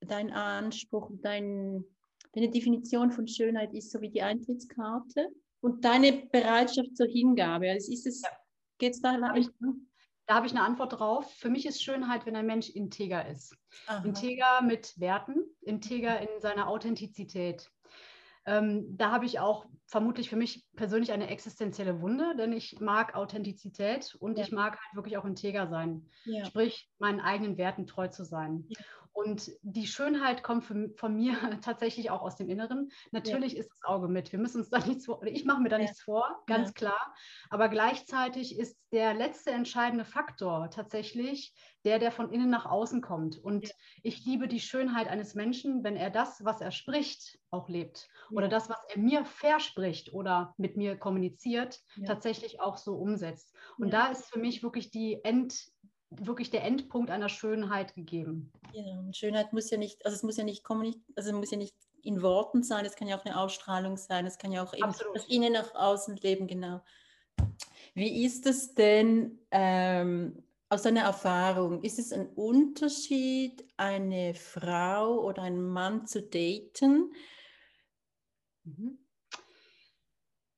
dein 0.00 0.32
Anspruch, 0.32 1.10
dein, 1.22 1.84
deine 2.32 2.50
Definition 2.50 3.10
von 3.10 3.26
Schönheit 3.26 3.72
ist 3.74 3.90
so 3.90 4.00
wie 4.00 4.10
die 4.10 4.22
Eintrittskarte 4.22 5.28
und 5.60 5.84
deine 5.84 6.12
Bereitschaft 6.30 6.96
zur 6.96 7.06
Hingabe. 7.06 7.70
Also 7.70 7.92
ist 7.92 8.06
es, 8.06 8.22
ja. 8.22 8.30
geht 8.78 8.94
es 8.94 9.00
da 9.00 9.16
leicht? 9.16 9.50
Da 10.26 10.34
habe 10.34 10.46
ich 10.46 10.52
eine 10.52 10.62
Antwort 10.62 10.98
drauf. 10.98 11.32
Für 11.34 11.50
mich 11.50 11.66
ist 11.66 11.82
Schönheit, 11.82 12.26
wenn 12.26 12.36
ein 12.36 12.46
Mensch 12.46 12.70
integer 12.70 13.26
ist. 13.26 13.56
Aha. 13.86 14.04
Integer 14.04 14.62
mit 14.62 14.98
Werten, 14.98 15.36
integer 15.60 16.20
in 16.20 16.40
seiner 16.40 16.68
Authentizität. 16.68 17.70
Ähm, 18.44 18.96
da 18.96 19.12
habe 19.12 19.24
ich 19.24 19.38
auch 19.38 19.66
vermutlich 19.86 20.28
für 20.28 20.36
mich 20.36 20.66
persönlich 20.74 21.12
eine 21.12 21.28
existenzielle 21.28 22.00
Wunde, 22.00 22.34
denn 22.36 22.52
ich 22.52 22.80
mag 22.80 23.14
Authentizität 23.14 24.16
und 24.18 24.36
ja. 24.36 24.44
ich 24.44 24.50
mag 24.50 24.72
halt 24.72 24.96
wirklich 24.96 25.16
auch 25.16 25.24
integer 25.24 25.68
sein. 25.68 26.08
Ja. 26.24 26.44
Sprich, 26.44 26.90
meinen 26.98 27.20
eigenen 27.20 27.56
Werten 27.56 27.86
treu 27.86 28.08
zu 28.08 28.24
sein. 28.24 28.64
Ja. 28.68 28.80
Und 29.12 29.50
die 29.62 29.86
Schönheit 29.86 30.42
kommt 30.42 30.64
von, 30.64 30.94
von 30.96 31.14
mir 31.14 31.34
tatsächlich 31.62 32.10
auch 32.10 32.22
aus 32.22 32.36
dem 32.36 32.48
Inneren. 32.48 32.90
Natürlich 33.10 33.54
ja. 33.54 33.60
ist 33.60 33.70
das 33.70 33.84
Auge 33.84 34.08
mit. 34.08 34.32
Wir 34.32 34.38
müssen 34.38 34.60
uns 34.60 34.70
da 34.70 34.78
nichts 34.86 35.06
vor, 35.06 35.22
ich 35.24 35.44
mache 35.44 35.60
mir 35.60 35.68
da 35.68 35.76
ja. 35.76 35.82
nichts 35.82 36.02
vor, 36.02 36.42
ganz 36.46 36.68
ja. 36.68 36.72
klar. 36.72 37.14
Aber 37.50 37.68
gleichzeitig 37.68 38.58
ist 38.58 38.78
der 38.92 39.14
letzte 39.14 39.50
entscheidende 39.50 40.04
Faktor 40.04 40.70
tatsächlich 40.70 41.54
der, 41.84 41.98
der 41.98 42.12
von 42.12 42.30
innen 42.30 42.50
nach 42.50 42.66
außen 42.66 43.00
kommt. 43.00 43.38
Und 43.38 43.72
ich 44.02 44.24
liebe 44.24 44.48
die 44.48 44.60
Schönheit 44.60 45.08
eines 45.08 45.34
Menschen, 45.34 45.82
wenn 45.82 45.96
er 45.96 46.10
das, 46.10 46.44
was 46.44 46.60
er 46.60 46.70
spricht, 46.70 47.38
auch 47.50 47.68
lebt. 47.68 48.08
Oder 48.30 48.48
das, 48.48 48.70
was 48.70 48.78
er 48.88 48.98
mir 48.98 49.24
verspricht 49.24 50.12
oder 50.12 50.54
mit 50.56 50.76
mir 50.76 50.96
kommuniziert, 50.96 51.80
tatsächlich 52.06 52.60
auch 52.60 52.76
so 52.78 52.94
umsetzt. 52.94 53.54
Und 53.78 53.92
da 53.92 54.06
ist 54.06 54.26
für 54.32 54.38
mich 54.38 54.62
wirklich 54.62 54.90
die 54.90 55.22
End, 55.24 55.71
wirklich 56.20 56.50
der 56.50 56.64
Endpunkt 56.64 57.10
einer 57.10 57.28
Schönheit 57.28 57.94
gegeben. 57.94 58.52
Und 58.74 59.16
Schönheit 59.16 59.52
muss 59.52 59.70
ja 59.70 59.78
nicht, 59.78 60.04
also 60.04 60.14
es 60.14 60.22
muss 60.22 60.36
ja 60.36 60.44
nicht 60.44 60.64
also 60.68 61.30
es 61.30 61.32
muss 61.32 61.50
ja 61.50 61.58
nicht 61.58 61.74
in 62.02 62.22
Worten 62.22 62.62
sein, 62.62 62.84
es 62.84 62.96
kann 62.96 63.08
ja 63.08 63.18
auch 63.18 63.24
eine 63.24 63.38
Ausstrahlung 63.38 63.96
sein, 63.96 64.26
es 64.26 64.38
kann 64.38 64.52
ja 64.52 64.62
auch 64.62 64.74
eben 64.74 64.92
das 65.14 65.28
Innen 65.28 65.52
nach 65.52 65.74
außen 65.74 66.16
leben, 66.16 66.46
genau. 66.46 66.80
Wie 67.94 68.24
ist 68.24 68.46
es 68.46 68.74
denn 68.74 69.38
ähm, 69.50 70.42
aus 70.68 70.82
deiner 70.82 71.02
Erfahrung? 71.02 71.82
Ist 71.82 71.98
es 71.98 72.12
ein 72.12 72.28
Unterschied, 72.28 73.64
eine 73.76 74.34
Frau 74.34 75.20
oder 75.20 75.42
einen 75.42 75.62
Mann 75.62 76.06
zu 76.06 76.22
daten? 76.22 77.12
Mhm. 78.64 79.01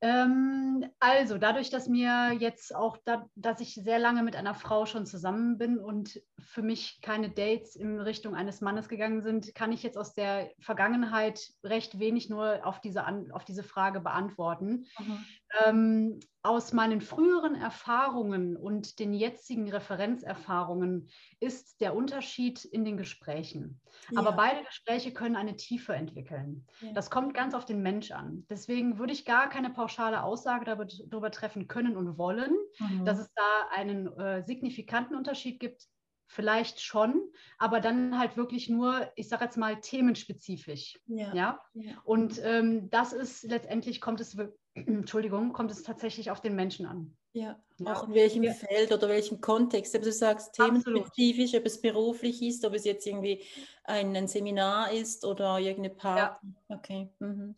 Ähm, 0.05 0.85
also, 1.01 1.39
dadurch, 1.39 1.71
dass 1.71 1.89
mir 1.89 2.37
jetzt 2.39 2.75
auch, 2.75 2.99
da, 3.07 3.27
dass 3.37 3.61
ich 3.61 3.75
sehr 3.75 3.99
lange 3.99 4.23
mit 4.23 4.37
einer 4.37 4.53
Frau 4.53 4.85
schon 4.85 5.07
zusammen 5.07 5.57
bin 5.57 5.79
und 5.79 6.21
für 6.39 6.61
mich 6.61 7.01
keine 7.01 7.31
Dates 7.31 7.75
in 7.75 7.99
Richtung 7.99 8.35
eines 8.35 8.61
Mannes 8.61 8.91
gegangen 8.91 9.23
sind, 9.23 9.55
kann 9.55 9.73
ich 9.73 9.83
jetzt 9.83 9.97
aus 9.97 10.13
der 10.13 10.51
Vergangenheit 10.61 11.55
recht 11.63 11.99
wenig 12.01 12.29
nur 12.29 12.67
auf 12.67 12.83
diese, 12.83 13.07
auf 13.33 13.47
diese 13.47 13.63
Frage 13.63 14.01
beantworten. 14.01 14.85
Mhm. 14.99 15.25
Ähm, 15.65 16.21
aus 16.43 16.75
meinen 16.75 17.01
früheren 17.01 17.55
Erfahrungen 17.55 18.57
und 18.57 18.99
den 18.99 19.15
jetzigen 19.15 19.71
Referenzerfahrungen 19.71 21.09
ist 21.41 21.81
der 21.81 21.97
Unterschied 21.97 22.65
in 22.67 22.85
den 22.85 22.99
Gesprächen. 22.99 23.81
Ja. 24.11 24.21
Aber 24.21 24.33
beide 24.33 24.63
Gespräche 24.65 25.13
können 25.15 25.37
eine 25.37 25.57
Tiefe 25.57 25.95
entwickeln. 25.95 26.67
Ja. 26.81 26.93
Das 26.93 27.09
kommt 27.09 27.33
ganz 27.33 27.55
auf 27.55 27.65
den 27.65 27.83
Mensch 27.83 28.11
an. 28.11 28.45
Deswegen 28.51 28.99
würde 28.99 29.15
ich 29.15 29.25
gar 29.25 29.49
keine 29.49 29.71
pauschale 29.71 30.23
Aussage 30.23 30.67
darüber, 30.67 30.87
darüber 31.07 31.31
treffen 31.31 31.67
können 31.67 31.97
und 31.97 32.19
wollen, 32.19 32.55
mhm. 32.79 33.07
dass 33.07 33.21
es 33.21 33.33
da 33.35 33.69
einen 33.75 34.09
äh, 34.19 34.43
signifikanten 34.43 35.17
Unterschied 35.17 35.61
gibt. 35.61 35.89
Vielleicht 36.27 36.81
schon, 36.81 37.31
aber 37.59 37.81
dann 37.81 38.19
halt 38.19 38.37
wirklich 38.37 38.69
nur, 38.69 39.11
ich 39.15 39.29
sage 39.29 39.45
jetzt 39.45 39.57
mal, 39.57 39.81
themenspezifisch. 39.81 40.99
Ja. 41.07 41.35
ja? 41.35 41.61
Und 42.05 42.41
ähm, 42.43 42.91
das 42.91 43.13
ist 43.13 43.45
letztendlich, 43.45 44.01
kommt 44.01 44.21
es 44.21 44.37
Entschuldigung, 44.75 45.53
kommt 45.53 45.71
es 45.71 45.83
tatsächlich 45.83 46.31
auf 46.31 46.41
den 46.41 46.57
Menschen 46.57 46.87
an. 46.87 47.17
Ja, 47.33 47.61
ja. 47.79 47.93
auch 47.93 48.07
in 48.07 48.15
welchem 48.15 48.45
ja. 48.45 48.53
Feld 48.53 48.93
oder 48.93 49.09
welchem 49.09 49.41
Kontext. 49.41 49.95
Aber 49.95 50.05
du 50.05 50.13
sagst 50.13 50.55
themenspezifisch, 50.55 51.55
ob 51.55 51.67
es 51.67 51.81
beruflich 51.81 52.41
ist, 52.43 52.65
ob 52.65 52.75
es 52.75 52.85
jetzt 52.85 53.07
irgendwie 53.07 53.43
ein, 53.83 54.17
ein 54.17 54.29
Seminar 54.29 54.93
ist 54.93 55.25
oder 55.25 55.59
irgendeine 55.59 55.95
Party. 55.95 56.47
Ja. 56.69 56.77
Okay. 56.77 57.09
Mhm. 57.19 57.57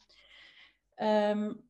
Ähm, 0.98 1.65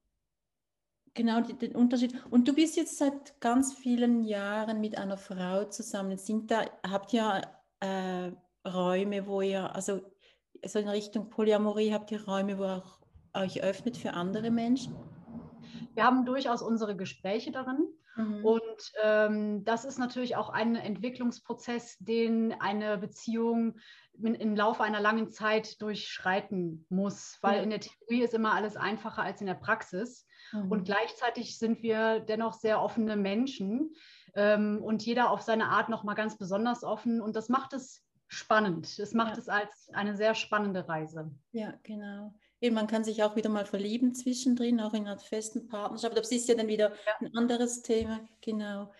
genau 1.16 1.40
den 1.40 1.74
Unterschied. 1.74 2.14
Und 2.30 2.46
du 2.46 2.54
bist 2.54 2.76
jetzt 2.76 2.98
seit 2.98 3.40
ganz 3.40 3.74
vielen 3.74 4.22
Jahren 4.22 4.80
mit 4.80 4.96
einer 4.96 5.16
Frau 5.16 5.64
zusammen. 5.64 6.16
Sind 6.16 6.50
da, 6.50 6.64
habt 6.88 7.12
ihr 7.12 7.42
äh, 7.80 8.30
Räume, 8.68 9.26
wo 9.26 9.40
ihr, 9.40 9.74
also 9.74 10.00
so 10.64 10.78
in 10.78 10.88
Richtung 10.88 11.30
Polyamorie, 11.30 11.92
habt 11.92 12.12
ihr 12.12 12.24
Räume, 12.24 12.58
wo 12.58 12.64
ihr 12.64 12.82
euch 13.34 13.62
öffnet 13.62 13.96
für 13.96 14.12
andere 14.14 14.50
Menschen? 14.50 14.94
wir 15.96 16.04
haben 16.04 16.26
durchaus 16.26 16.62
unsere 16.62 16.94
Gespräche 16.94 17.50
darin. 17.50 17.88
Mhm. 18.16 18.44
Und 18.44 18.92
ähm, 19.02 19.64
das 19.64 19.84
ist 19.84 19.98
natürlich 19.98 20.36
auch 20.36 20.50
ein 20.50 20.76
Entwicklungsprozess, 20.76 21.96
den 21.98 22.54
eine 22.60 22.98
Beziehung 22.98 23.78
im 24.22 24.56
Laufe 24.56 24.82
einer 24.82 25.00
langen 25.00 25.30
Zeit 25.30 25.80
durchschreiten 25.80 26.86
muss, 26.88 27.38
weil 27.42 27.58
mhm. 27.58 27.64
in 27.64 27.70
der 27.70 27.80
Theorie 27.80 28.22
ist 28.22 28.34
immer 28.34 28.54
alles 28.54 28.76
einfacher 28.76 29.22
als 29.22 29.40
in 29.40 29.46
der 29.46 29.54
Praxis. 29.54 30.26
Mhm. 30.52 30.70
Und 30.70 30.84
gleichzeitig 30.84 31.58
sind 31.58 31.82
wir 31.82 32.20
dennoch 32.20 32.54
sehr 32.54 32.80
offene 32.80 33.16
Menschen 33.16 33.94
ähm, 34.34 34.82
und 34.82 35.04
jeder 35.04 35.30
auf 35.30 35.42
seine 35.42 35.66
Art 35.66 35.88
nochmal 35.88 36.14
ganz 36.14 36.38
besonders 36.38 36.84
offen. 36.84 37.20
Und 37.20 37.36
das 37.36 37.48
macht 37.48 37.72
es 37.72 38.02
spannend. 38.28 38.98
Es 38.98 39.14
macht 39.14 39.34
ja. 39.34 39.38
es 39.38 39.48
als 39.48 39.90
eine 39.92 40.16
sehr 40.16 40.34
spannende 40.34 40.88
Reise. 40.88 41.30
Ja, 41.52 41.74
genau 41.82 42.32
man 42.70 42.86
kann 42.86 43.04
sich 43.04 43.22
auch 43.22 43.36
wieder 43.36 43.50
mal 43.50 43.66
verlieben 43.66 44.14
zwischendrin, 44.14 44.80
auch 44.80 44.94
in 44.94 45.06
einer 45.06 45.18
festen 45.18 45.68
Partnerschaft. 45.68 46.12
Aber 46.12 46.20
das 46.20 46.32
ist 46.32 46.48
ja 46.48 46.54
dann 46.54 46.68
wieder 46.68 46.90
ja. 46.90 47.12
ein 47.20 47.36
anderes 47.36 47.82
Thema, 47.82 48.20
genau. 48.40 48.92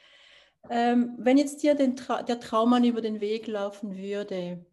Ähm, 0.68 1.14
wenn 1.18 1.38
jetzt 1.38 1.62
dir 1.62 1.76
Tra 1.94 2.22
der 2.22 2.40
Traummann 2.40 2.84
über 2.84 3.00
den 3.00 3.20
Weg 3.20 3.46
laufen 3.46 3.96
würde, 3.96 4.64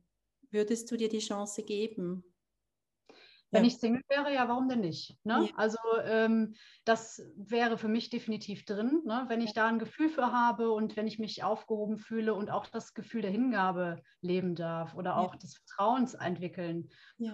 würdest 0.54 0.90
du 0.92 0.98
dir 0.98 1.10
die 1.10 1.20
Chance 1.20 1.64
geben? 1.64 2.24
Wenn 3.54 3.66
ich 3.66 3.78
Single 3.78 4.02
wäre, 4.10 4.34
ja, 4.34 4.48
warum 4.48 4.68
denn 4.68 4.80
nicht? 4.80 5.16
Ne? 5.24 5.48
Ja. 5.48 5.56
Also 5.56 5.78
ähm, 6.06 6.56
das 6.86 7.22
wäre 7.36 7.78
für 7.78 7.88
mich 7.88 8.10
definitiv 8.10 8.66
drin, 8.66 9.04
ne? 9.06 9.26
wenn 9.28 9.42
ich 9.42 9.54
da 9.54 9.68
ein 9.68 9.78
Gefühl 9.78 10.10
für 10.10 10.32
habe 10.32 10.72
und 10.72 10.98
wenn 10.98 11.06
ich 11.06 11.20
mich 11.20 11.44
aufgehoben 11.44 12.00
fühle 12.00 12.34
und 12.34 12.50
auch 12.50 12.66
das 12.66 12.96
Gefühl 12.96 13.22
der 13.22 13.30
Hingabe 13.30 14.02
leben 14.22 14.56
darf 14.56 14.96
oder 14.96 15.18
auch 15.18 15.36
des 15.36 15.56
Vertrauens 15.58 16.16
entwickeln 16.16 16.90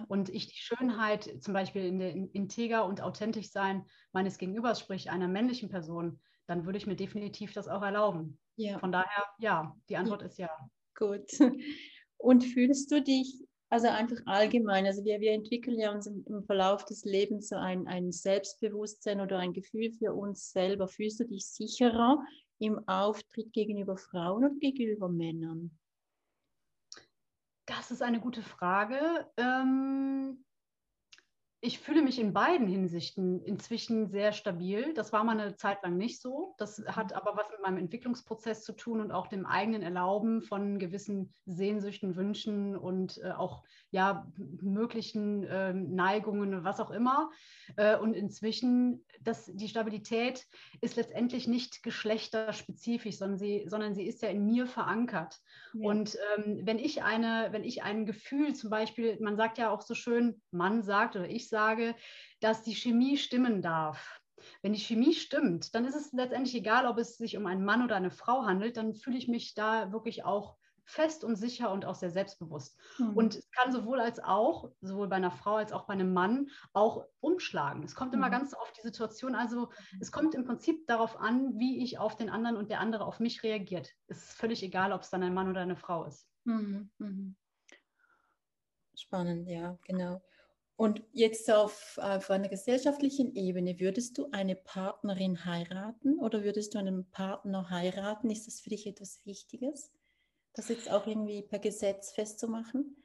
und 0.08 0.28
ich 0.28 0.46
die 0.46 0.58
Schönheit 0.58 1.30
zum 1.40 1.54
Beispiel 1.54 1.86
in 1.86 1.98
der 1.98 2.10
Integer 2.10 2.84
und 2.84 3.00
authentisch 3.00 3.50
sein 3.50 3.86
meines 4.12 4.36
Gegenübers, 4.36 4.78
sprich 4.78 5.10
einer 5.10 5.28
männlichen 5.28 5.70
Person, 5.70 6.20
dann 6.46 6.66
würde 6.66 6.76
ich 6.76 6.86
mir 6.86 6.96
definitiv 6.96 7.54
das 7.54 7.66
auch 7.66 7.82
erlauben. 7.82 8.38
Von 8.78 8.92
daher, 8.92 9.24
ja, 9.38 9.74
die 9.88 9.96
Antwort 9.96 10.20
ist 10.22 10.38
ja. 10.38 10.50
Gut. 10.94 11.30
Und 12.20 12.44
fühlst 12.44 12.90
du 12.92 13.02
dich 13.02 13.42
also 13.70 13.86
einfach 13.86 14.18
allgemein, 14.26 14.84
also 14.84 15.04
wir, 15.04 15.20
wir 15.20 15.32
entwickeln 15.32 15.78
ja 15.78 15.92
uns 15.92 16.06
im, 16.08 16.24
im 16.28 16.42
Verlauf 16.42 16.84
des 16.84 17.04
Lebens 17.04 17.48
so 17.48 17.56
ein, 17.56 17.86
ein 17.86 18.10
Selbstbewusstsein 18.10 19.20
oder 19.20 19.38
ein 19.38 19.52
Gefühl 19.52 19.92
für 19.92 20.12
uns 20.12 20.50
selber. 20.50 20.88
Fühlst 20.88 21.20
du 21.20 21.24
dich 21.24 21.46
sicherer 21.46 22.20
im 22.58 22.86
Auftritt 22.88 23.52
gegenüber 23.52 23.96
Frauen 23.96 24.44
oder 24.44 24.54
gegenüber 24.56 25.08
Männern? 25.08 25.70
Das 27.64 27.92
ist 27.92 28.02
eine 28.02 28.18
gute 28.18 28.42
Frage. 28.42 29.30
Ähm, 29.36 30.44
ich 31.62 31.78
fühle 31.78 32.00
mich 32.00 32.18
in 32.18 32.32
beiden 32.32 32.66
Hinsichten 32.66 33.42
inzwischen 33.42 34.08
sehr 34.08 34.32
stabil. 34.32 34.94
Das 34.94 35.12
war 35.12 35.24
mal 35.24 35.38
eine 35.38 35.56
Zeit 35.56 35.82
lang 35.82 35.98
nicht 35.98 36.20
so. 36.22 36.54
Das 36.56 36.82
hat 36.86 37.12
aber 37.12 37.36
was 37.36 37.50
mit 37.50 37.60
meinem 37.60 37.76
Entwicklungsprozess 37.76 38.64
zu 38.64 38.72
tun 38.72 39.00
und 39.00 39.12
auch 39.12 39.26
dem 39.26 39.44
eigenen 39.44 39.82
Erlauben 39.82 40.40
von 40.40 40.78
gewissen 40.78 41.34
Sehnsüchten, 41.44 42.16
Wünschen 42.16 42.76
und 42.76 43.20
äh, 43.22 43.32
auch 43.32 43.62
ja, 43.90 44.26
möglichen 44.62 45.44
äh, 45.44 45.74
Neigungen, 45.74 46.64
was 46.64 46.80
auch 46.80 46.90
immer. 46.90 47.30
Äh, 47.76 47.98
und 47.98 48.14
inzwischen, 48.14 49.04
das, 49.20 49.50
die 49.52 49.68
Stabilität 49.68 50.46
ist 50.80 50.96
letztendlich 50.96 51.46
nicht 51.46 51.82
geschlechterspezifisch, 51.82 53.18
sondern 53.18 53.38
sie, 53.38 53.66
sondern 53.68 53.94
sie 53.94 54.06
ist 54.06 54.22
ja 54.22 54.30
in 54.30 54.46
mir 54.46 54.66
verankert. 54.66 55.38
Ja. 55.74 55.90
Und 55.90 56.16
ähm, 56.36 56.60
wenn 56.64 56.78
ich 56.78 57.02
eine, 57.02 57.48
wenn 57.50 57.64
ich 57.64 57.82
ein 57.82 58.06
Gefühl, 58.06 58.54
zum 58.54 58.70
Beispiel, 58.70 59.18
man 59.20 59.36
sagt 59.36 59.58
ja 59.58 59.70
auch 59.70 59.82
so 59.82 59.94
schön, 59.94 60.40
Mann 60.52 60.82
sagt 60.82 61.16
oder 61.16 61.28
ich 61.28 61.49
sage, 61.50 61.94
dass 62.40 62.62
die 62.62 62.74
Chemie 62.74 63.18
stimmen 63.18 63.60
darf. 63.60 64.20
Wenn 64.62 64.72
die 64.72 64.80
Chemie 64.80 65.12
stimmt, 65.12 65.74
dann 65.74 65.84
ist 65.84 65.94
es 65.94 66.12
letztendlich 66.12 66.54
egal, 66.54 66.86
ob 66.86 66.96
es 66.96 67.18
sich 67.18 67.36
um 67.36 67.46
einen 67.46 67.64
Mann 67.64 67.84
oder 67.84 67.96
eine 67.96 68.10
Frau 68.10 68.46
handelt, 68.46 68.78
dann 68.78 68.94
fühle 68.94 69.18
ich 69.18 69.28
mich 69.28 69.54
da 69.54 69.92
wirklich 69.92 70.24
auch 70.24 70.56
fest 70.90 71.22
und 71.24 71.36
sicher 71.36 71.70
und 71.70 71.84
auch 71.84 71.94
sehr 71.94 72.10
selbstbewusst. 72.10 72.76
Mhm. 72.98 73.16
Und 73.16 73.36
es 73.36 73.50
kann 73.52 73.72
sowohl 73.72 74.00
als 74.00 74.18
auch, 74.18 74.70
sowohl 74.80 75.08
bei 75.08 75.16
einer 75.16 75.30
Frau 75.30 75.56
als 75.56 75.72
auch 75.72 75.86
bei 75.86 75.92
einem 75.92 76.12
Mann, 76.12 76.50
auch 76.72 77.06
umschlagen. 77.20 77.82
Es 77.84 77.94
kommt 77.94 78.12
mhm. 78.12 78.18
immer 78.18 78.30
ganz 78.30 78.54
auf 78.54 78.72
die 78.72 78.82
Situation, 78.82 79.34
also 79.34 79.70
es 80.00 80.10
kommt 80.10 80.34
im 80.34 80.44
Prinzip 80.44 80.86
darauf 80.86 81.16
an, 81.18 81.58
wie 81.58 81.82
ich 81.82 81.98
auf 81.98 82.16
den 82.16 82.28
anderen 82.28 82.56
und 82.56 82.70
der 82.70 82.80
andere 82.80 83.04
auf 83.04 83.20
mich 83.20 83.42
reagiert. 83.42 83.90
Es 84.08 84.24
ist 84.24 84.32
völlig 84.32 84.62
egal, 84.62 84.92
ob 84.92 85.02
es 85.02 85.10
dann 85.10 85.22
ein 85.22 85.34
Mann 85.34 85.48
oder 85.48 85.60
eine 85.60 85.76
Frau 85.76 86.04
ist. 86.04 86.28
Mhm. 86.44 87.36
Spannend, 88.94 89.48
ja, 89.48 89.78
genau. 89.86 90.20
Und 90.80 91.02
jetzt 91.12 91.50
auf, 91.50 91.98
auf 92.00 92.30
einer 92.30 92.48
gesellschaftlichen 92.48 93.34
Ebene, 93.34 93.78
würdest 93.80 94.16
du 94.16 94.30
eine 94.32 94.56
Partnerin 94.56 95.44
heiraten 95.44 96.18
oder 96.18 96.42
würdest 96.42 96.72
du 96.72 96.78
einen 96.78 97.04
Partner 97.10 97.68
heiraten? 97.68 98.30
Ist 98.30 98.46
das 98.46 98.60
für 98.60 98.70
dich 98.70 98.86
etwas 98.86 99.20
Wichtiges, 99.26 99.92
das 100.54 100.70
jetzt 100.70 100.90
auch 100.90 101.06
irgendwie 101.06 101.42
per 101.42 101.58
Gesetz 101.58 102.12
festzumachen? 102.12 102.96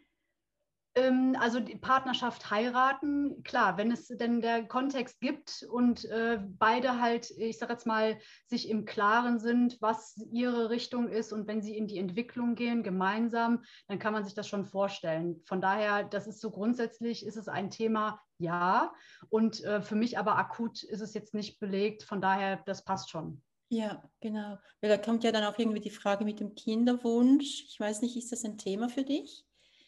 Ähm, 0.95 1.35
also 1.39 1.59
die 1.59 1.75
Partnerschaft 1.75 2.49
heiraten, 2.49 3.43
klar, 3.43 3.77
wenn 3.77 3.91
es 3.91 4.07
denn 4.07 4.41
der 4.41 4.65
Kontext 4.65 5.19
gibt 5.19 5.65
und 5.69 6.05
äh, 6.05 6.39
beide 6.41 7.01
halt, 7.01 7.31
ich 7.31 7.57
sage 7.57 7.73
jetzt 7.73 7.85
mal, 7.85 8.17
sich 8.47 8.69
im 8.69 8.85
Klaren 8.85 9.37
sind, 9.37 9.77
was 9.81 10.15
ihre 10.31 10.69
Richtung 10.69 11.09
ist 11.09 11.33
und 11.33 11.47
wenn 11.47 11.61
sie 11.61 11.77
in 11.77 11.87
die 11.87 11.97
Entwicklung 11.97 12.55
gehen, 12.55 12.81
gemeinsam, 12.81 13.63
dann 13.87 13.99
kann 13.99 14.13
man 14.13 14.23
sich 14.23 14.35
das 14.35 14.47
schon 14.47 14.65
vorstellen. 14.65 15.41
Von 15.45 15.59
daher, 15.59 16.05
das 16.05 16.27
ist 16.27 16.39
so 16.39 16.49
grundsätzlich, 16.49 17.25
ist 17.25 17.35
es 17.37 17.49
ein 17.49 17.69
Thema, 17.69 18.21
ja. 18.37 18.93
Und 19.29 19.63
äh, 19.65 19.81
für 19.81 19.95
mich 19.95 20.17
aber 20.17 20.37
akut 20.37 20.81
ist 20.83 21.01
es 21.01 21.13
jetzt 21.13 21.33
nicht 21.33 21.59
belegt, 21.59 22.03
von 22.03 22.21
daher, 22.21 22.63
das 22.65 22.85
passt 22.85 23.09
schon. 23.09 23.41
Ja, 23.67 24.01
genau. 24.21 24.57
Weil 24.79 24.89
da 24.89 24.97
kommt 24.97 25.25
ja 25.25 25.33
dann 25.33 25.43
auch 25.43 25.59
irgendwie 25.59 25.81
die 25.81 25.89
Frage 25.89 26.23
mit 26.23 26.39
dem 26.39 26.55
Kinderwunsch. 26.55 27.65
Ich 27.67 27.79
weiß 27.79 28.01
nicht, 28.01 28.15
ist 28.15 28.31
das 28.31 28.45
ein 28.45 28.57
Thema 28.57 28.87
für 28.87 29.03
dich? 29.03 29.45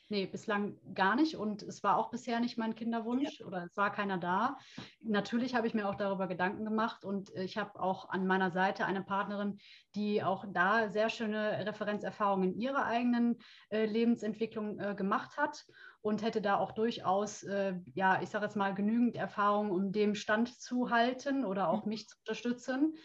Nee, 0.09 0.25
bislang 0.25 0.77
gar 0.93 1.15
nicht. 1.15 1.35
Und 1.35 1.63
es 1.63 1.83
war 1.83 1.97
auch 1.97 2.09
bisher 2.09 2.39
nicht 2.39 2.57
mein 2.57 2.75
Kinderwunsch 2.75 3.41
ja. 3.41 3.45
oder 3.45 3.65
es 3.65 3.75
war 3.75 3.91
keiner 3.91 4.17
da. 4.17 4.57
Natürlich 5.01 5.53
habe 5.53 5.67
ich 5.67 5.73
mir 5.73 5.87
auch 5.89 5.95
darüber 5.95 6.27
Gedanken 6.27 6.63
gemacht 6.63 7.03
und 7.03 7.29
ich 7.31 7.57
habe 7.57 7.77
auch 7.79 8.09
an 8.09 8.25
meiner 8.25 8.49
Seite 8.51 8.85
eine 8.85 9.03
Partnerin, 9.03 9.57
die 9.95 10.23
auch 10.23 10.45
da 10.47 10.89
sehr 10.89 11.09
schöne 11.09 11.65
Referenzerfahrungen 11.65 12.53
in 12.53 12.59
ihrer 12.59 12.85
eigenen 12.85 13.37
äh, 13.69 13.85
Lebensentwicklung 13.85 14.79
äh, 14.79 14.95
gemacht 14.95 15.35
hat 15.35 15.65
und 15.99 16.23
hätte 16.23 16.41
da 16.41 16.55
auch 16.57 16.71
durchaus, 16.71 17.43
äh, 17.43 17.73
ja, 17.93 18.21
ich 18.21 18.29
sage 18.29 18.45
jetzt 18.45 18.55
mal, 18.55 18.73
genügend 18.73 19.17
Erfahrung, 19.17 19.71
um 19.71 19.91
dem 19.91 20.15
Stand 20.15 20.57
zu 20.57 20.89
halten 20.89 21.43
oder 21.43 21.69
auch 21.69 21.85
mich 21.85 22.07
zu 22.07 22.15
unterstützen. 22.19 22.95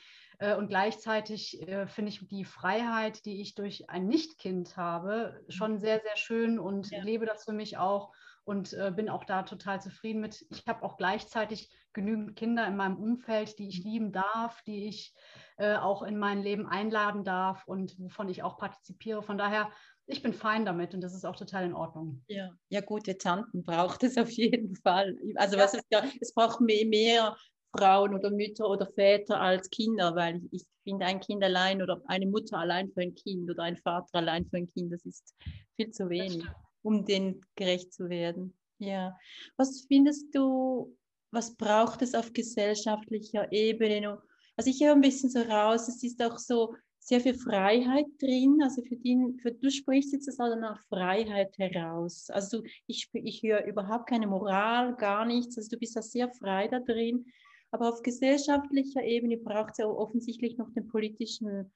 Äh, 0.43 0.57
und 0.57 0.67
gleichzeitig 0.67 1.63
äh, 1.69 1.87
finde 1.87 2.11
ich 2.11 2.27
die 2.27 2.45
Freiheit, 2.45 3.25
die 3.27 3.41
ich 3.41 3.55
durch 3.55 3.89
ein 3.89 4.09
Nichtkind 4.09 4.77
habe, 4.77 5.41
mhm. 5.47 5.51
schon 5.53 5.79
sehr, 5.79 6.01
sehr 6.01 6.17
schön 6.17 6.59
und 6.59 6.91
ja. 6.91 7.01
lebe 7.03 7.27
das 7.27 7.45
für 7.45 7.53
mich 7.53 7.79
auch 7.79 8.13
und 8.45 8.73
äh, 8.73 8.91
bin 8.91 9.09
auch 9.09 9.23
da 9.23 9.45
total 9.45 9.81
zufrieden 9.81 10.21
mit. 10.21 10.45
Ich 10.51 10.67
habe 10.67 10.83
auch 10.83 10.97
gleichzeitig 10.97 11.71
genügend 11.93 12.35
Kinder 12.35 12.67
in 12.67 12.75
meinem 12.75 12.97
Umfeld, 12.97 13.57
die 13.61 13.69
ich 13.69 13.85
mhm. 13.85 13.91
lieben 13.91 14.13
darf, 14.13 14.61
die 14.65 14.89
ich 14.89 15.15
äh, 15.59 15.77
auch 15.77 16.03
in 16.03 16.19
mein 16.19 16.43
Leben 16.43 16.67
einladen 16.67 17.23
darf 17.23 17.69
und 17.69 17.97
wovon 18.01 18.29
ich 18.29 18.43
auch 18.43 18.59
partizipiere. 18.59 19.23
Von 19.23 19.39
daher, 19.39 19.71
ich 20.07 20.23
bin 20.23 20.33
fein 20.33 20.65
damit 20.65 20.93
und 20.93 21.03
das 21.03 21.15
ist 21.15 21.25
auch 21.25 21.37
total 21.37 21.67
in 21.67 21.75
Ordnung. 21.75 22.25
Ja, 22.27 22.51
ja 22.69 22.81
gute 22.81 23.17
Tanten 23.17 23.63
braucht 23.63 24.03
es 24.03 24.19
auf 24.19 24.31
jeden 24.31 24.75
Fall. 24.75 25.17
Also 25.37 25.57
ja. 25.57 25.63
was 25.63 25.75
ist 25.75 25.87
ja, 25.91 26.03
es 26.21 26.35
braucht 26.35 26.61
mehr, 26.61 26.85
mehr 26.85 27.37
Frauen 27.77 28.15
oder 28.15 28.31
Mütter 28.31 28.69
oder 28.69 28.87
Väter 28.87 29.41
als 29.41 29.71
Kinder, 29.71 30.15
weil 30.15 30.41
ich, 30.51 30.63
ich 30.63 30.67
finde, 30.85 31.07
ein 31.07 31.21
Kind 31.21 31.43
allein 31.43 31.83
oder 31.83 32.03
eine 32.07 32.27
Mutter 32.27 32.59
allein 32.59 32.91
für 32.91 33.01
ein 33.01 33.15
Kind 33.15 33.51
oder 33.51 33.63
ein 33.63 33.77
Vater 33.77 34.19
allein 34.19 34.47
für 34.47 34.59
ein 34.59 34.71
Kind, 34.73 34.93
das 34.93 35.05
ist 35.05 35.35
viel 35.77 35.91
zu 35.91 36.09
wenig, 36.11 36.45
um 36.83 37.05
denen 37.05 37.41
gerecht 37.55 37.93
zu 37.93 38.09
werden. 38.09 38.55
Ja. 38.79 39.17
Was 39.57 39.85
findest 39.87 40.35
du, 40.35 40.97
was 41.31 41.55
braucht 41.57 42.03
es 42.03 42.15
auf 42.15 42.33
gesellschaftlicher 42.33 43.51
Ebene? 43.53 44.21
Also 44.57 44.71
ich 44.71 44.83
höre 44.83 44.93
ein 44.93 45.01
bisschen 45.01 45.31
so 45.31 45.41
raus, 45.41 45.89
es 45.89 46.03
ist 46.03 46.23
auch 46.23 46.39
so 46.39 46.75
sehr 46.99 47.21
viel 47.21 47.35
Freiheit 47.35 48.07
drin. 48.21 48.61
Also 48.63 48.83
für, 48.83 48.97
den, 48.97 49.39
für 49.41 49.53
du 49.53 49.71
sprichst 49.71 50.13
jetzt 50.13 50.29
also 50.41 50.57
nach 50.57 50.81
Freiheit 50.89 51.57
heraus. 51.59 52.29
Also 52.31 52.63
ich, 52.87 53.09
ich 53.13 53.43
höre 53.43 53.65
überhaupt 53.65 54.09
keine 54.09 54.27
Moral, 54.27 54.95
gar 54.97 55.25
nichts. 55.25 55.57
Also 55.57 55.71
du 55.71 55.79
bist 55.79 55.97
da 55.97 56.03
sehr 56.03 56.29
frei 56.31 56.69
da 56.69 56.81
drin. 56.81 57.27
Aber 57.73 57.89
auf 57.89 58.03
gesellschaftlicher 58.03 59.03
Ebene 59.03 59.39
braucht 59.39 59.73
es 59.73 59.79
ja 59.79 59.87
offensichtlich 59.87 60.59
noch 60.59 60.71
den 60.73 60.89
politischen 60.89 61.73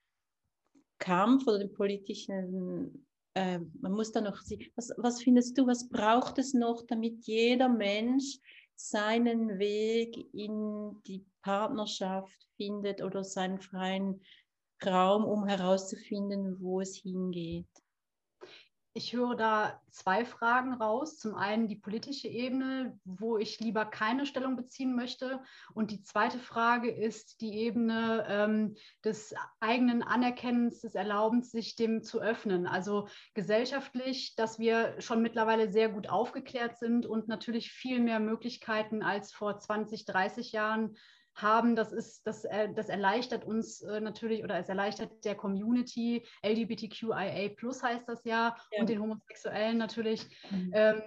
Kampf 0.99 1.47
oder 1.47 1.59
den 1.59 1.73
politischen, 1.73 3.07
äh, 3.35 3.61
man 3.81 3.93
muss 3.93 4.13
da 4.13 4.21
noch, 4.21 4.39
was, 4.77 4.93
was 4.99 5.23
findest 5.23 5.57
du, 5.57 5.67
was 5.67 5.89
braucht 5.89 6.39
es 6.39 6.53
noch, 6.53 6.83
damit 6.87 7.27
jeder 7.27 7.69
Mensch 7.69 8.39
seinen 8.77 9.59
Weg 9.59 10.17
in 10.35 11.01
die 11.07 11.25
Partnerschaft 11.43 12.47
findet 12.57 13.03
oder 13.03 13.25
seinen 13.25 13.59
freien 13.59 14.21
Raum, 14.85 15.25
um 15.25 15.47
herauszufinden, 15.47 16.61
wo 16.61 16.83
es 16.83 16.97
hingeht? 16.97 17.67
Ich 18.97 19.13
höre 19.13 19.37
da 19.37 19.79
zwei 19.91 20.25
Fragen 20.25 20.73
raus. 20.73 21.19
Zum 21.19 21.35
einen 21.35 21.69
die 21.69 21.77
politische 21.77 22.29
Ebene, 22.29 22.99
wo 23.05 23.37
ich 23.37 23.61
lieber 23.61 23.85
keine 23.85 24.25
Stellung 24.25 24.57
beziehen 24.57 24.97
möchte. 24.97 25.43
Und 25.75 25.91
die 25.91 26.03
zweite 26.03 26.39
Frage 26.39 26.91
ist 26.91 27.43
die 27.43 27.59
Ebene 27.59 28.25
ähm, 28.27 28.75
des 29.05 29.35
eigenen 29.61 30.03
Anerkennens, 30.03 30.81
des 30.81 30.95
Erlaubens, 30.95 31.51
sich 31.51 31.77
dem 31.77 32.03
zu 32.03 32.23
öffnen. 32.23 32.67
Also 32.67 33.07
gesellschaftlich, 33.35 34.35
dass 34.35 34.59
wir 34.59 34.99
schon 34.99 35.21
mittlerweile 35.21 35.71
sehr 35.71 35.91
gut 35.91 36.09
aufgeklärt 36.09 36.79
sind 36.79 37.05
und 37.05 37.29
natürlich 37.29 37.73
viel 37.73 38.01
mehr 38.01 38.19
Möglichkeiten 38.19 39.03
als 39.03 39.31
vor 39.31 39.59
20, 39.59 40.07
30 40.07 40.53
Jahren 40.53 40.97
haben, 41.37 41.77
das 41.77 41.93
ist, 41.93 42.27
das, 42.27 42.45
äh, 42.45 42.73
das 42.75 42.89
erleichtert 42.89 43.45
uns 43.45 43.83
äh, 43.83 44.01
natürlich 44.01 44.43
oder 44.43 44.59
es 44.59 44.69
erleichtert 44.69 45.25
der 45.25 45.35
Community, 45.35 46.25
LGBTQIA 46.43 47.51
plus 47.57 47.83
heißt 47.83 48.09
das 48.09 48.25
ja, 48.25 48.57
ja. 48.73 48.81
und 48.81 48.89
den 48.89 49.01
Homosexuellen 49.01 49.79
natürlich. 49.79 50.27
Mhm. 50.51 50.71
Ähm, 50.75 51.03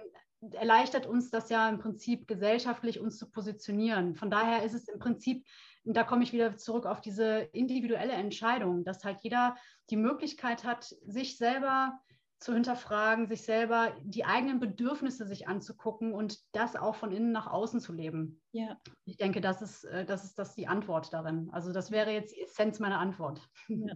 erleichtert 0.52 1.06
uns 1.06 1.30
das 1.30 1.50
ja 1.50 1.68
im 1.68 1.78
Prinzip 1.78 2.26
gesellschaftlich 2.26 2.98
uns 2.98 3.18
zu 3.18 3.30
positionieren. 3.30 4.14
Von 4.14 4.30
daher 4.30 4.62
ist 4.62 4.72
es 4.72 4.88
im 4.88 4.98
Prinzip, 4.98 5.44
da 5.84 6.02
komme 6.02 6.22
ich 6.22 6.32
wieder 6.32 6.56
zurück 6.56 6.86
auf 6.86 7.00
diese 7.00 7.40
individuelle 7.52 8.12
Entscheidung, 8.12 8.84
dass 8.84 9.04
halt 9.04 9.18
jeder 9.20 9.56
die 9.90 9.96
Möglichkeit 9.96 10.64
hat, 10.64 10.84
sich 11.04 11.36
selber 11.36 11.98
zu 12.40 12.54
hinterfragen, 12.54 13.28
sich 13.28 13.42
selber 13.42 13.94
die 14.02 14.24
eigenen 14.24 14.60
Bedürfnisse 14.60 15.26
sich 15.26 15.46
anzugucken 15.46 16.14
und 16.14 16.38
das 16.52 16.74
auch 16.74 16.94
von 16.94 17.12
innen 17.12 17.32
nach 17.32 17.46
außen 17.46 17.80
zu 17.80 17.92
leben. 17.92 18.40
Ja. 18.52 18.80
Ich 19.04 19.18
denke, 19.18 19.42
das 19.42 19.60
ist, 19.60 19.84
äh, 19.84 20.06
das 20.06 20.24
ist 20.24 20.38
das 20.38 20.54
die 20.54 20.66
Antwort 20.66 21.12
darin. 21.12 21.50
Also 21.52 21.72
das 21.72 21.90
wäre 21.90 22.10
jetzt 22.12 22.34
die 22.34 22.40
Essenz 22.40 22.78
meiner 22.78 22.98
Antwort. 22.98 23.46
Ja, 23.68 23.94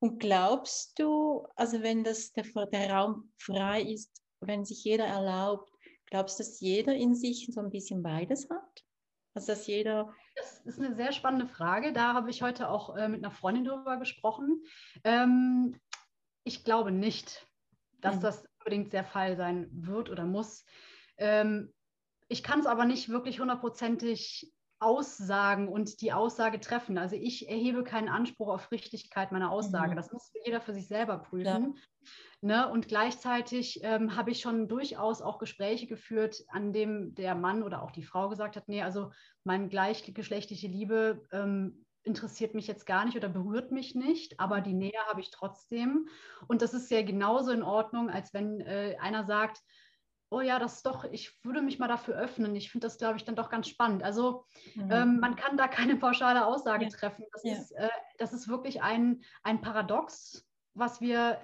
Und 0.00 0.18
glaubst 0.18 0.98
du, 0.98 1.46
also 1.54 1.82
wenn 1.82 2.02
das 2.02 2.32
der, 2.32 2.44
der 2.66 2.90
Raum 2.90 3.32
frei 3.38 3.82
ist, 3.82 4.22
wenn 4.40 4.64
sich 4.64 4.82
jeder 4.82 5.06
erlaubt, 5.06 5.70
glaubst 6.06 6.38
du, 6.38 6.42
dass 6.42 6.60
jeder 6.60 6.94
in 6.94 7.14
sich 7.14 7.48
so 7.52 7.60
ein 7.60 7.70
bisschen 7.70 8.02
beides 8.02 8.50
hat? 8.50 8.84
Also 9.34 9.48
dass 9.48 9.66
jeder. 9.66 10.14
Das 10.36 10.60
ist 10.64 10.80
eine 10.80 10.94
sehr 10.94 11.12
spannende 11.12 11.46
Frage. 11.46 11.92
Da 11.92 12.14
habe 12.14 12.30
ich 12.30 12.42
heute 12.42 12.68
auch 12.68 12.96
äh, 12.96 13.08
mit 13.08 13.24
einer 13.24 13.32
Freundin 13.32 13.64
darüber 13.64 13.98
gesprochen. 13.98 14.62
Ähm, 15.02 15.76
ich 16.44 16.64
glaube 16.64 16.92
nicht, 16.92 17.46
dass 18.00 18.16
mhm. 18.16 18.20
das 18.20 18.44
unbedingt 18.60 18.92
der 18.92 19.04
Fall 19.04 19.36
sein 19.36 19.68
wird 19.72 20.10
oder 20.10 20.24
muss. 20.24 20.64
Ähm, 21.16 21.72
ich 22.28 22.42
kann 22.42 22.60
es 22.60 22.66
aber 22.66 22.84
nicht 22.84 23.08
wirklich 23.08 23.40
hundertprozentig 23.40 24.52
aussagen 24.80 25.68
und 25.68 26.00
die 26.00 26.12
Aussage 26.12 26.60
treffen. 26.60 26.98
Also 26.98 27.16
ich 27.16 27.48
erhebe 27.48 27.84
keinen 27.84 28.08
Anspruch 28.08 28.48
auf 28.48 28.70
Richtigkeit 28.70 29.32
meiner 29.32 29.50
Aussage. 29.50 29.92
Mhm. 29.92 29.96
Das 29.96 30.12
muss 30.12 30.30
jeder 30.44 30.60
für 30.60 30.74
sich 30.74 30.88
selber 30.88 31.18
prüfen. 31.18 31.74
Ja. 31.74 32.08
Ne? 32.40 32.70
Und 32.70 32.88
gleichzeitig 32.88 33.80
ähm, 33.82 34.16
habe 34.16 34.30
ich 34.30 34.40
schon 34.40 34.68
durchaus 34.68 35.22
auch 35.22 35.38
Gespräche 35.38 35.86
geführt, 35.86 36.44
an 36.48 36.72
dem 36.72 37.14
der 37.14 37.34
Mann 37.34 37.62
oder 37.62 37.82
auch 37.82 37.92
die 37.92 38.02
Frau 38.02 38.28
gesagt 38.28 38.56
hat, 38.56 38.68
nee, 38.68 38.82
also 38.82 39.10
meine 39.44 39.68
gleichgeschlechtliche 39.68 40.66
Liebe 40.66 41.26
ähm, 41.32 41.86
interessiert 42.04 42.54
mich 42.54 42.66
jetzt 42.66 42.86
gar 42.86 43.04
nicht 43.04 43.16
oder 43.16 43.28
berührt 43.28 43.72
mich 43.72 43.94
nicht, 43.94 44.38
aber 44.38 44.60
die 44.60 44.74
Nähe 44.74 44.98
habe 45.08 45.20
ich 45.20 45.30
trotzdem. 45.30 46.08
Und 46.46 46.62
das 46.62 46.74
ist 46.74 46.90
ja 46.90 47.02
genauso 47.02 47.50
in 47.50 47.62
Ordnung, 47.62 48.10
als 48.10 48.32
wenn 48.34 48.60
äh, 48.60 48.96
einer 49.00 49.24
sagt, 49.24 49.60
oh 50.30 50.40
ja, 50.40 50.58
das 50.58 50.76
ist 50.76 50.86
doch, 50.86 51.04
ich 51.04 51.38
würde 51.44 51.62
mich 51.62 51.78
mal 51.78 51.88
dafür 51.88 52.16
öffnen. 52.16 52.56
Ich 52.56 52.70
finde 52.70 52.86
das, 52.86 52.98
glaube 52.98 53.16
ich, 53.16 53.24
dann 53.24 53.36
doch 53.36 53.50
ganz 53.50 53.68
spannend. 53.68 54.02
Also 54.02 54.44
mhm. 54.74 54.90
ähm, 54.90 55.20
man 55.20 55.36
kann 55.36 55.56
da 55.56 55.68
keine 55.68 55.96
pauschale 55.96 56.46
Aussage 56.46 56.84
ja. 56.84 56.90
treffen. 56.90 57.24
Das, 57.32 57.44
ja. 57.44 57.52
ist, 57.52 57.72
äh, 57.72 57.88
das 58.18 58.32
ist 58.32 58.48
wirklich 58.48 58.82
ein, 58.82 59.22
ein 59.42 59.60
Paradox, 59.60 60.46
was 60.74 61.00
wir, 61.00 61.38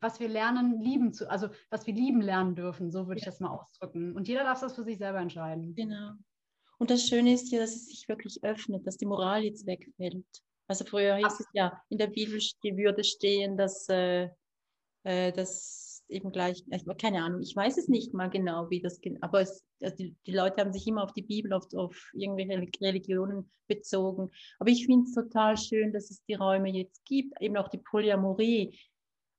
was 0.00 0.20
wir 0.20 0.28
lernen, 0.28 0.80
lieben 0.80 1.12
zu, 1.12 1.30
also 1.30 1.48
was 1.68 1.86
wir 1.86 1.92
lieben 1.92 2.22
lernen 2.22 2.54
dürfen, 2.54 2.90
so 2.90 3.06
würde 3.06 3.20
ja. 3.20 3.22
ich 3.22 3.24
das 3.26 3.40
mal 3.40 3.50
ausdrücken. 3.50 4.16
Und 4.16 4.26
jeder 4.26 4.44
darf 4.44 4.60
das 4.60 4.74
für 4.74 4.84
sich 4.84 4.96
selber 4.96 5.18
entscheiden. 5.18 5.74
Genau. 5.74 6.12
Und 6.78 6.90
das 6.90 7.06
Schöne 7.06 7.32
ist 7.32 7.50
ja, 7.50 7.58
dass 7.60 7.74
es 7.74 7.86
sich 7.86 8.08
wirklich 8.08 8.42
öffnet, 8.42 8.86
dass 8.86 8.96
die 8.96 9.06
Moral 9.06 9.44
jetzt 9.44 9.66
wegfällt. 9.66 10.24
Also 10.68 10.84
früher 10.84 11.16
hieß 11.16 11.40
es 11.40 11.46
ja 11.54 11.80
in 11.88 11.98
der 11.98 12.08
Bibel 12.08 12.38
Würde 12.38 13.02
stehen, 13.02 13.56
dass 13.56 13.88
äh, 13.88 14.28
äh, 15.04 15.32
das 15.32 16.04
eben 16.08 16.32
gleich, 16.32 16.64
keine 17.00 17.22
Ahnung, 17.22 17.42
ich 17.42 17.54
weiß 17.54 17.76
es 17.76 17.88
nicht 17.88 18.14
mal 18.14 18.28
genau, 18.30 18.70
wie 18.70 18.80
das, 18.80 19.00
aber 19.20 19.40
es, 19.42 19.64
also 19.82 19.96
die, 19.96 20.16
die, 20.26 20.32
Leute 20.32 20.60
haben 20.60 20.72
sich 20.72 20.86
immer 20.86 21.04
auf 21.04 21.12
die 21.12 21.22
Bibel, 21.22 21.52
auf, 21.52 21.66
auf 21.74 22.10
irgendwelche 22.14 22.66
Religionen 22.80 23.50
bezogen. 23.66 24.30
Aber 24.58 24.70
ich 24.70 24.86
finde 24.86 25.04
es 25.04 25.14
total 25.14 25.56
schön, 25.56 25.92
dass 25.92 26.10
es 26.10 26.24
die 26.24 26.34
Räume 26.34 26.70
jetzt 26.70 27.04
gibt, 27.04 27.40
eben 27.40 27.56
auch 27.56 27.68
die 27.68 27.78
Polyamorie. 27.78 28.78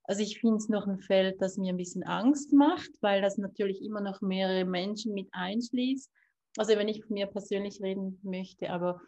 Also 0.03 0.21
ich 0.21 0.39
finde 0.39 0.57
es 0.57 0.69
noch 0.69 0.87
ein 0.87 0.99
Feld, 0.99 1.41
das 1.41 1.57
mir 1.57 1.73
ein 1.73 1.77
bisschen 1.77 2.03
Angst 2.03 2.53
macht, 2.53 2.91
weil 3.01 3.21
das 3.21 3.37
natürlich 3.37 3.81
immer 3.81 4.01
noch 4.01 4.21
mehrere 4.21 4.65
Menschen 4.65 5.13
mit 5.13 5.29
einschließt. 5.31 6.11
Also 6.57 6.75
wenn 6.75 6.87
ich 6.87 7.03
von 7.05 7.13
mir 7.13 7.27
persönlich 7.27 7.81
reden 7.81 8.19
möchte, 8.23 8.69
aber 8.69 9.01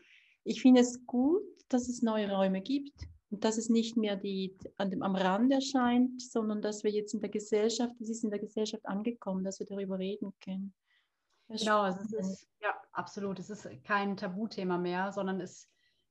ich 0.44 0.62
finde 0.62 0.82
es 0.82 1.06
gut, 1.06 1.44
dass 1.70 1.88
es 1.88 2.02
neue 2.02 2.32
Räume 2.32 2.62
gibt 2.62 3.08
und 3.30 3.44
dass 3.44 3.58
es 3.58 3.70
nicht 3.70 3.98
mehr 3.98 4.16
die, 4.16 4.58
an 4.78 4.90
dem, 4.90 5.04
am 5.04 5.16
Rand 5.16 5.52
erscheint, 5.52 6.22
sondern 6.22 6.62
dass 6.62 6.84
wir 6.84 6.92
jetzt 6.92 7.14
in 7.14 7.22
der 7.22 7.30
Gesellschaft, 7.30 8.00
es 8.00 8.10
ist 8.10 8.24
in 8.24 8.30
der 8.30 8.40
Gesellschaft 8.40 8.86
angekommen, 8.86 9.44
dass 9.44 9.60
wir 9.60 9.66
darüber 9.66 10.00
reden 10.00 10.34
können. 10.44 10.74
Genau, 11.48 11.86
es 11.86 12.14
ist, 12.14 12.48
ja, 12.62 12.74
absolut. 12.94 13.40
Es 13.40 13.50
ist 13.50 13.68
kein 13.84 14.16
Tabuthema 14.16 14.78
mehr, 14.78 15.12
sondern 15.12 15.42
es 15.42 15.70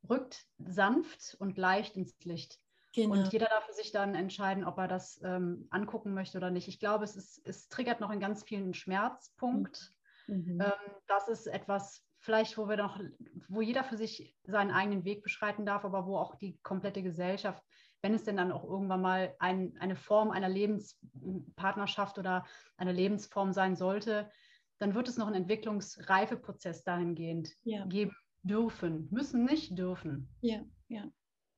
rückt 0.08 0.46
sanft 0.58 1.36
und 1.38 1.56
leicht 1.56 1.96
ins 1.96 2.14
Licht. 2.24 2.58
Genau. 2.94 3.14
Und 3.14 3.32
jeder 3.32 3.46
darf 3.46 3.68
sich 3.70 3.92
dann 3.92 4.14
entscheiden, 4.14 4.64
ob 4.64 4.78
er 4.78 4.88
das 4.88 5.20
ähm, 5.22 5.66
angucken 5.70 6.12
möchte 6.12 6.38
oder 6.38 6.50
nicht. 6.50 6.68
Ich 6.68 6.80
glaube, 6.80 7.04
es, 7.04 7.16
ist, 7.16 7.40
es 7.44 7.68
triggert 7.68 8.00
noch 8.00 8.10
in 8.10 8.20
ganz 8.20 8.42
vielen 8.42 8.74
Schmerzpunkt. 8.74 9.94
Mhm. 10.30 10.60
Ähm, 10.60 10.94
das 11.06 11.28
ist 11.28 11.46
etwas, 11.46 12.06
vielleicht, 12.20 12.56
wo 12.56 12.68
wir 12.68 12.76
noch, 12.76 13.00
wo 13.48 13.60
jeder 13.60 13.84
für 13.84 13.96
sich 13.96 14.36
seinen 14.44 14.70
eigenen 14.70 15.04
Weg 15.04 15.22
beschreiten 15.22 15.66
darf, 15.66 15.84
aber 15.84 16.06
wo 16.06 16.16
auch 16.16 16.36
die 16.36 16.58
komplette 16.62 17.02
Gesellschaft, 17.02 17.64
wenn 18.02 18.14
es 18.14 18.24
denn 18.24 18.36
dann 18.36 18.52
auch 18.52 18.64
irgendwann 18.64 19.02
mal 19.02 19.34
ein, 19.38 19.76
eine 19.78 19.96
Form 19.96 20.30
einer 20.30 20.48
Lebenspartnerschaft 20.48 22.18
oder 22.18 22.46
einer 22.76 22.92
Lebensform 22.92 23.52
sein 23.52 23.76
sollte, 23.76 24.30
dann 24.78 24.94
wird 24.94 25.08
es 25.08 25.18
noch 25.18 25.26
einen 25.26 25.42
Entwicklungsreifeprozess 25.42 26.84
dahingehend 26.84 27.50
ja. 27.64 27.84
geben 27.86 28.16
dürfen. 28.42 29.08
Müssen 29.10 29.44
nicht 29.44 29.76
dürfen. 29.78 30.28
Ja, 30.40 30.64
ja, 30.88 31.04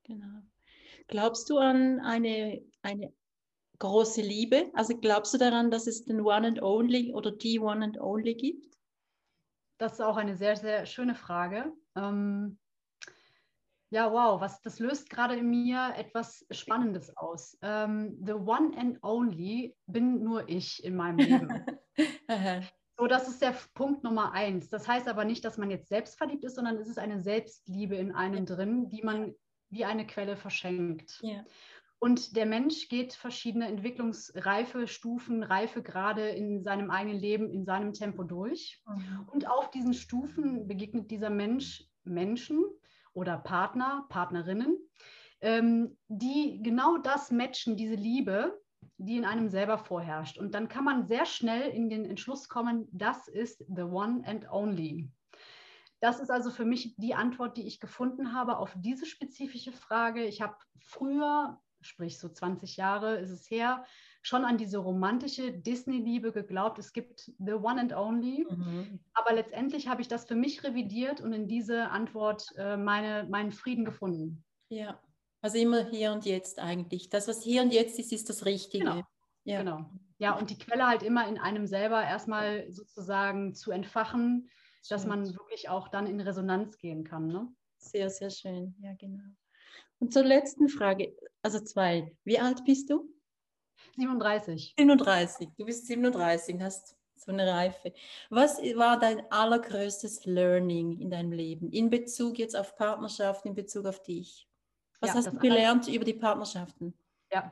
genau. 0.03 0.41
Glaubst 1.07 1.49
du 1.49 1.57
an 1.57 2.01
eine, 2.01 2.61
eine 2.81 3.13
große 3.83 4.21
Liebe? 4.21 4.71
Also 4.73 4.97
glaubst 4.97 5.33
du 5.33 5.37
daran, 5.37 5.69
dass 5.69 5.87
es 5.87 6.05
den 6.05 6.21
One 6.21 6.47
and 6.47 6.61
Only 6.61 7.13
oder 7.13 7.31
die 7.31 7.59
One 7.59 7.83
and 7.83 7.99
Only 7.99 8.33
gibt? 8.33 8.77
Das 9.77 9.93
ist 9.93 10.01
auch 10.01 10.15
eine 10.15 10.37
sehr, 10.37 10.55
sehr 10.55 10.85
schöne 10.85 11.15
Frage. 11.15 11.73
Ähm, 11.95 12.57
ja, 13.89 14.11
wow, 14.11 14.39
was, 14.39 14.61
das 14.61 14.79
löst 14.79 15.09
gerade 15.09 15.35
in 15.35 15.49
mir 15.49 15.93
etwas 15.97 16.45
Spannendes 16.49 17.15
aus. 17.17 17.57
Ähm, 17.61 18.17
the 18.25 18.33
One 18.33 18.71
and 18.77 19.03
Only 19.03 19.75
bin 19.85 20.23
nur 20.23 20.47
ich 20.47 20.83
in 20.83 20.95
meinem 20.95 21.17
Leben. 21.17 21.65
so, 22.97 23.07
das 23.07 23.27
ist 23.27 23.41
der 23.41 23.53
Punkt 23.73 24.03
Nummer 24.03 24.31
eins. 24.31 24.69
Das 24.69 24.87
heißt 24.87 25.09
aber 25.09 25.25
nicht, 25.25 25.43
dass 25.43 25.57
man 25.57 25.69
jetzt 25.69 25.89
selbstverliebt 25.89 26.45
ist, 26.45 26.55
sondern 26.55 26.77
es 26.77 26.87
ist 26.87 26.99
eine 26.99 27.19
Selbstliebe 27.19 27.95
in 27.95 28.13
einem 28.13 28.45
drin, 28.45 28.89
die 28.89 29.03
man 29.03 29.35
wie 29.69 29.83
eine 29.83 30.07
Quelle 30.07 30.37
verschenkt. 30.37 31.19
Ja. 31.21 31.43
Und 32.03 32.35
der 32.35 32.45
Mensch 32.45 32.89
geht 32.89 33.13
verschiedene 33.13 33.65
Entwicklungsreife, 33.65 34.89
Stufen, 34.89 35.41
Reifegrade 35.41 36.27
in 36.27 36.61
seinem 36.61 36.91
eigenen 36.91 37.17
Leben, 37.17 37.49
in 37.49 37.63
seinem 37.63 37.93
Tempo 37.93 38.23
durch. 38.23 38.83
Mhm. 38.85 39.29
Und 39.31 39.49
auf 39.49 39.71
diesen 39.71 39.93
Stufen 39.93 40.67
begegnet 40.67 41.11
dieser 41.11 41.29
Mensch 41.29 41.85
Menschen 42.03 42.61
oder 43.13 43.37
Partner, 43.37 44.05
Partnerinnen, 44.09 44.77
ähm, 45.39 45.97
die 46.09 46.59
genau 46.61 46.97
das 46.97 47.31
matchen, 47.31 47.77
diese 47.77 47.95
Liebe, 47.95 48.61
die 48.97 49.15
in 49.15 49.23
einem 49.23 49.47
selber 49.47 49.77
vorherrscht. 49.77 50.37
Und 50.37 50.55
dann 50.55 50.67
kann 50.67 50.83
man 50.83 51.07
sehr 51.07 51.25
schnell 51.25 51.69
in 51.69 51.89
den 51.89 52.03
Entschluss 52.03 52.49
kommen, 52.49 52.85
das 52.91 53.29
ist 53.29 53.63
the 53.73 53.83
one 53.83 54.27
and 54.27 54.51
only. 54.51 55.09
Das 56.01 56.19
ist 56.19 56.29
also 56.29 56.51
für 56.51 56.65
mich 56.65 56.95
die 56.97 57.15
Antwort, 57.15 57.55
die 57.55 57.65
ich 57.65 57.79
gefunden 57.79 58.33
habe 58.33 58.57
auf 58.57 58.75
diese 58.75 59.05
spezifische 59.05 59.71
Frage. 59.71 60.25
Ich 60.25 60.41
habe 60.41 60.57
früher 60.81 61.61
sprich 61.83 62.19
so 62.19 62.29
20 62.29 62.77
Jahre 62.77 63.17
ist 63.17 63.29
es 63.29 63.49
her, 63.49 63.85
schon 64.21 64.45
an 64.45 64.57
diese 64.57 64.77
romantische 64.77 65.51
Disney-Liebe 65.51 66.31
geglaubt. 66.31 66.79
Es 66.79 66.93
gibt 66.93 67.31
The 67.39 67.53
One 67.53 67.81
and 67.81 67.93
Only. 67.93 68.45
Mhm. 68.49 68.99
Aber 69.13 69.33
letztendlich 69.33 69.87
habe 69.87 70.01
ich 70.01 70.07
das 70.07 70.25
für 70.25 70.35
mich 70.35 70.63
revidiert 70.63 71.21
und 71.21 71.33
in 71.33 71.47
diese 71.47 71.89
Antwort 71.89 72.47
äh, 72.57 72.77
meine, 72.77 73.27
meinen 73.29 73.51
Frieden 73.51 73.85
gefunden. 73.85 74.43
Ja, 74.69 74.99
also 75.43 75.57
immer 75.57 75.83
hier 75.83 76.13
und 76.13 76.25
jetzt 76.25 76.57
eigentlich. 76.57 77.09
Das, 77.09 77.27
was 77.27 77.43
hier 77.43 77.61
und 77.63 77.73
jetzt 77.73 77.99
ist, 77.99 78.13
ist 78.13 78.29
das 78.29 78.45
Richtige. 78.45 78.85
Genau. 78.85 79.03
Ja. 79.43 79.59
genau. 79.59 79.89
Ja, 80.17 80.37
und 80.37 80.49
die 80.49 80.57
Quelle 80.57 80.87
halt 80.87 81.03
immer 81.03 81.27
in 81.27 81.37
einem 81.37 81.67
selber 81.67 82.01
erstmal 82.01 82.71
sozusagen 82.71 83.53
zu 83.53 83.71
entfachen, 83.71 84.47
schön. 84.47 84.95
dass 84.95 85.05
man 85.05 85.25
wirklich 85.25 85.67
auch 85.67 85.89
dann 85.89 86.07
in 86.07 86.21
Resonanz 86.21 86.77
gehen 86.77 87.03
kann. 87.03 87.27
Ne? 87.27 87.53
Sehr, 87.77 88.09
sehr 88.09 88.29
schön. 88.29 88.73
Ja, 88.79 88.93
genau. 88.93 89.21
Und 89.99 90.13
zur 90.13 90.23
letzten 90.23 90.69
Frage, 90.69 91.15
also 91.41 91.59
zwei. 91.59 92.11
Wie 92.23 92.39
alt 92.39 92.65
bist 92.65 92.89
du? 92.89 93.09
37. 93.95 94.73
37. 94.77 95.49
Du 95.57 95.65
bist 95.65 95.87
37, 95.87 96.61
hast 96.61 96.95
so 97.15 97.31
eine 97.31 97.47
Reife. 97.47 97.93
Was 98.29 98.57
war 98.57 98.99
dein 98.99 99.31
allergrößtes 99.31 100.25
Learning 100.25 100.99
in 100.99 101.09
deinem 101.09 101.31
Leben 101.31 101.71
in 101.71 101.89
Bezug 101.89 102.37
jetzt 102.37 102.55
auf 102.55 102.75
Partnerschaft, 102.75 103.45
in 103.45 103.55
Bezug 103.55 103.85
auf 103.85 104.01
dich? 104.03 104.47
Was 104.99 105.09
ja, 105.09 105.15
hast 105.15 105.27
du 105.27 105.37
gelernt 105.37 105.87
über 105.87 106.05
die 106.05 106.13
Partnerschaften? 106.13 106.93
Ja, 107.31 107.51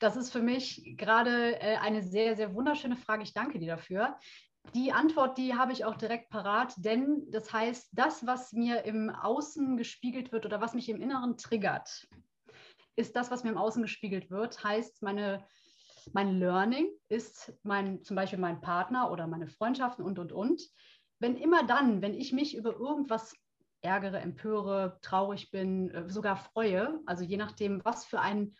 das 0.00 0.16
ist 0.16 0.30
für 0.30 0.42
mich 0.42 0.94
gerade 0.96 1.60
äh, 1.60 1.76
eine 1.76 2.02
sehr, 2.02 2.36
sehr 2.36 2.54
wunderschöne 2.54 2.96
Frage. 2.96 3.22
Ich 3.22 3.32
danke 3.32 3.58
dir 3.58 3.68
dafür. 3.68 4.18
Die 4.74 4.92
Antwort, 4.92 5.38
die 5.38 5.54
habe 5.54 5.72
ich 5.72 5.84
auch 5.84 5.96
direkt 5.96 6.28
parat, 6.28 6.74
denn 6.76 7.30
das 7.30 7.52
heißt, 7.52 7.90
das, 7.92 8.26
was 8.26 8.52
mir 8.52 8.84
im 8.84 9.10
Außen 9.10 9.76
gespiegelt 9.76 10.32
wird 10.32 10.44
oder 10.44 10.60
was 10.60 10.74
mich 10.74 10.88
im 10.88 11.00
Inneren 11.00 11.36
triggert, 11.36 12.06
ist 12.96 13.16
das, 13.16 13.30
was 13.30 13.44
mir 13.44 13.50
im 13.50 13.58
Außen 13.58 13.82
gespiegelt 13.82 14.30
wird, 14.30 14.62
heißt, 14.62 15.02
meine, 15.02 15.44
mein 16.12 16.38
Learning 16.38 16.88
ist 17.08 17.52
mein, 17.62 18.02
zum 18.02 18.16
Beispiel 18.16 18.38
mein 18.38 18.60
Partner 18.60 19.10
oder 19.10 19.26
meine 19.26 19.46
Freundschaften 19.46 20.04
und, 20.04 20.18
und, 20.18 20.32
und. 20.32 20.62
Wenn 21.18 21.36
immer 21.36 21.66
dann, 21.66 22.02
wenn 22.02 22.14
ich 22.14 22.32
mich 22.32 22.56
über 22.56 22.74
irgendwas 22.74 23.34
ärgere, 23.80 24.20
empöre, 24.20 24.98
traurig 25.02 25.50
bin, 25.50 25.90
äh, 25.90 26.08
sogar 26.10 26.36
freue, 26.36 27.00
also 27.06 27.24
je 27.24 27.36
nachdem, 27.36 27.84
was 27.84 28.04
für 28.04 28.20
ein 28.20 28.54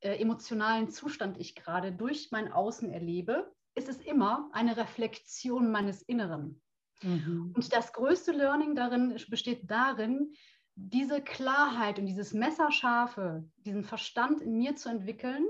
äh, 0.00 0.16
emotionalen 0.16 0.90
Zustand 0.90 1.38
ich 1.38 1.54
gerade 1.54 1.92
durch 1.92 2.30
mein 2.30 2.52
Außen 2.52 2.90
erlebe, 2.90 3.52
ist 3.74 3.88
es 3.88 3.98
immer 4.00 4.50
eine 4.52 4.76
Reflexion 4.76 5.70
meines 5.70 6.02
Inneren. 6.02 6.60
Mhm. 7.02 7.52
Und 7.54 7.72
das 7.74 7.92
größte 7.92 8.32
Learning 8.32 8.74
darin 8.74 9.16
besteht 9.28 9.70
darin, 9.70 10.34
diese 10.74 11.20
Klarheit 11.20 11.98
und 11.98 12.06
dieses 12.06 12.32
Messerscharfe, 12.32 13.44
diesen 13.58 13.84
Verstand 13.84 14.40
in 14.40 14.56
mir 14.56 14.76
zu 14.76 14.88
entwickeln, 14.88 15.46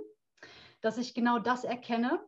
dass 0.80 0.98
ich 0.98 1.14
genau 1.14 1.38
das 1.38 1.64
erkenne, 1.64 2.20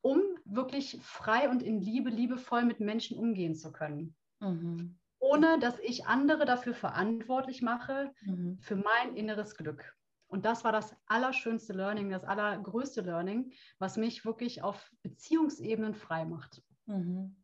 um 0.00 0.20
wirklich 0.44 0.98
frei 1.02 1.48
und 1.48 1.62
in 1.62 1.80
Liebe, 1.80 2.10
liebevoll 2.10 2.64
mit 2.64 2.80
Menschen 2.80 3.18
umgehen 3.18 3.54
zu 3.54 3.72
können. 3.72 4.14
Mhm. 4.40 4.98
Ohne 5.18 5.58
dass 5.60 5.78
ich 5.78 6.06
andere 6.06 6.44
dafür 6.44 6.74
verantwortlich 6.74 7.62
mache, 7.62 8.12
mhm. 8.22 8.58
für 8.60 8.76
mein 8.76 9.14
inneres 9.14 9.56
Glück. 9.56 9.96
Und 10.32 10.46
das 10.46 10.64
war 10.64 10.72
das 10.72 10.96
allerschönste 11.06 11.74
Learning, 11.74 12.08
das 12.08 12.24
allergrößte 12.24 13.02
Learning, 13.02 13.52
was 13.78 13.98
mich 13.98 14.24
wirklich 14.24 14.62
auf 14.62 14.90
Beziehungsebenen 15.02 15.94
frei 15.94 16.24
macht. 16.24 16.62
Mhm. 16.86 17.36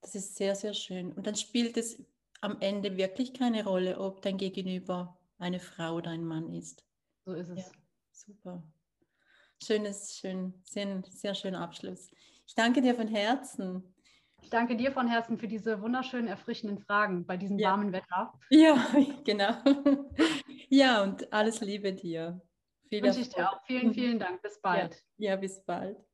Das 0.00 0.14
ist 0.14 0.34
sehr, 0.34 0.54
sehr 0.54 0.72
schön. 0.72 1.12
Und 1.12 1.26
dann 1.26 1.36
spielt 1.36 1.76
es 1.76 2.02
am 2.40 2.56
Ende 2.60 2.96
wirklich 2.96 3.34
keine 3.34 3.64
Rolle, 3.64 4.00
ob 4.00 4.22
dein 4.22 4.38
Gegenüber 4.38 5.18
eine 5.38 5.60
Frau 5.60 5.96
oder 5.96 6.10
ein 6.10 6.24
Mann 6.24 6.48
ist. 6.54 6.86
So 7.26 7.34
ist 7.34 7.50
es. 7.50 7.58
Ja, 7.58 7.72
super. 8.12 8.62
Schönes, 9.62 10.16
schön, 10.16 10.54
sehr, 10.64 11.02
sehr 11.10 11.34
schöner 11.34 11.60
Abschluss. 11.60 12.10
Ich 12.46 12.54
danke 12.54 12.80
dir 12.80 12.94
von 12.94 13.08
Herzen. 13.08 13.94
Ich 14.40 14.48
danke 14.48 14.76
dir 14.76 14.90
von 14.90 15.06
Herzen 15.06 15.36
für 15.36 15.48
diese 15.48 15.82
wunderschönen, 15.82 16.28
erfrischenden 16.28 16.78
Fragen 16.78 17.26
bei 17.26 17.36
diesem 17.36 17.58
ja. 17.58 17.72
warmen 17.72 17.92
Wetter. 17.92 18.32
Ja, 18.48 18.86
genau. 19.24 19.52
Ja, 20.68 21.02
und 21.02 21.32
alles 21.32 21.60
Liebe 21.60 21.92
dir. 21.92 22.40
Viel 22.88 23.02
Wünsche 23.02 23.20
ich 23.20 23.28
dir 23.30 23.50
auch. 23.50 23.60
Vielen, 23.66 23.92
vielen 23.92 24.18
Dank. 24.18 24.42
Bis 24.42 24.60
bald. 24.60 25.04
Ja, 25.16 25.30
ja 25.30 25.36
bis 25.36 25.64
bald. 25.64 26.05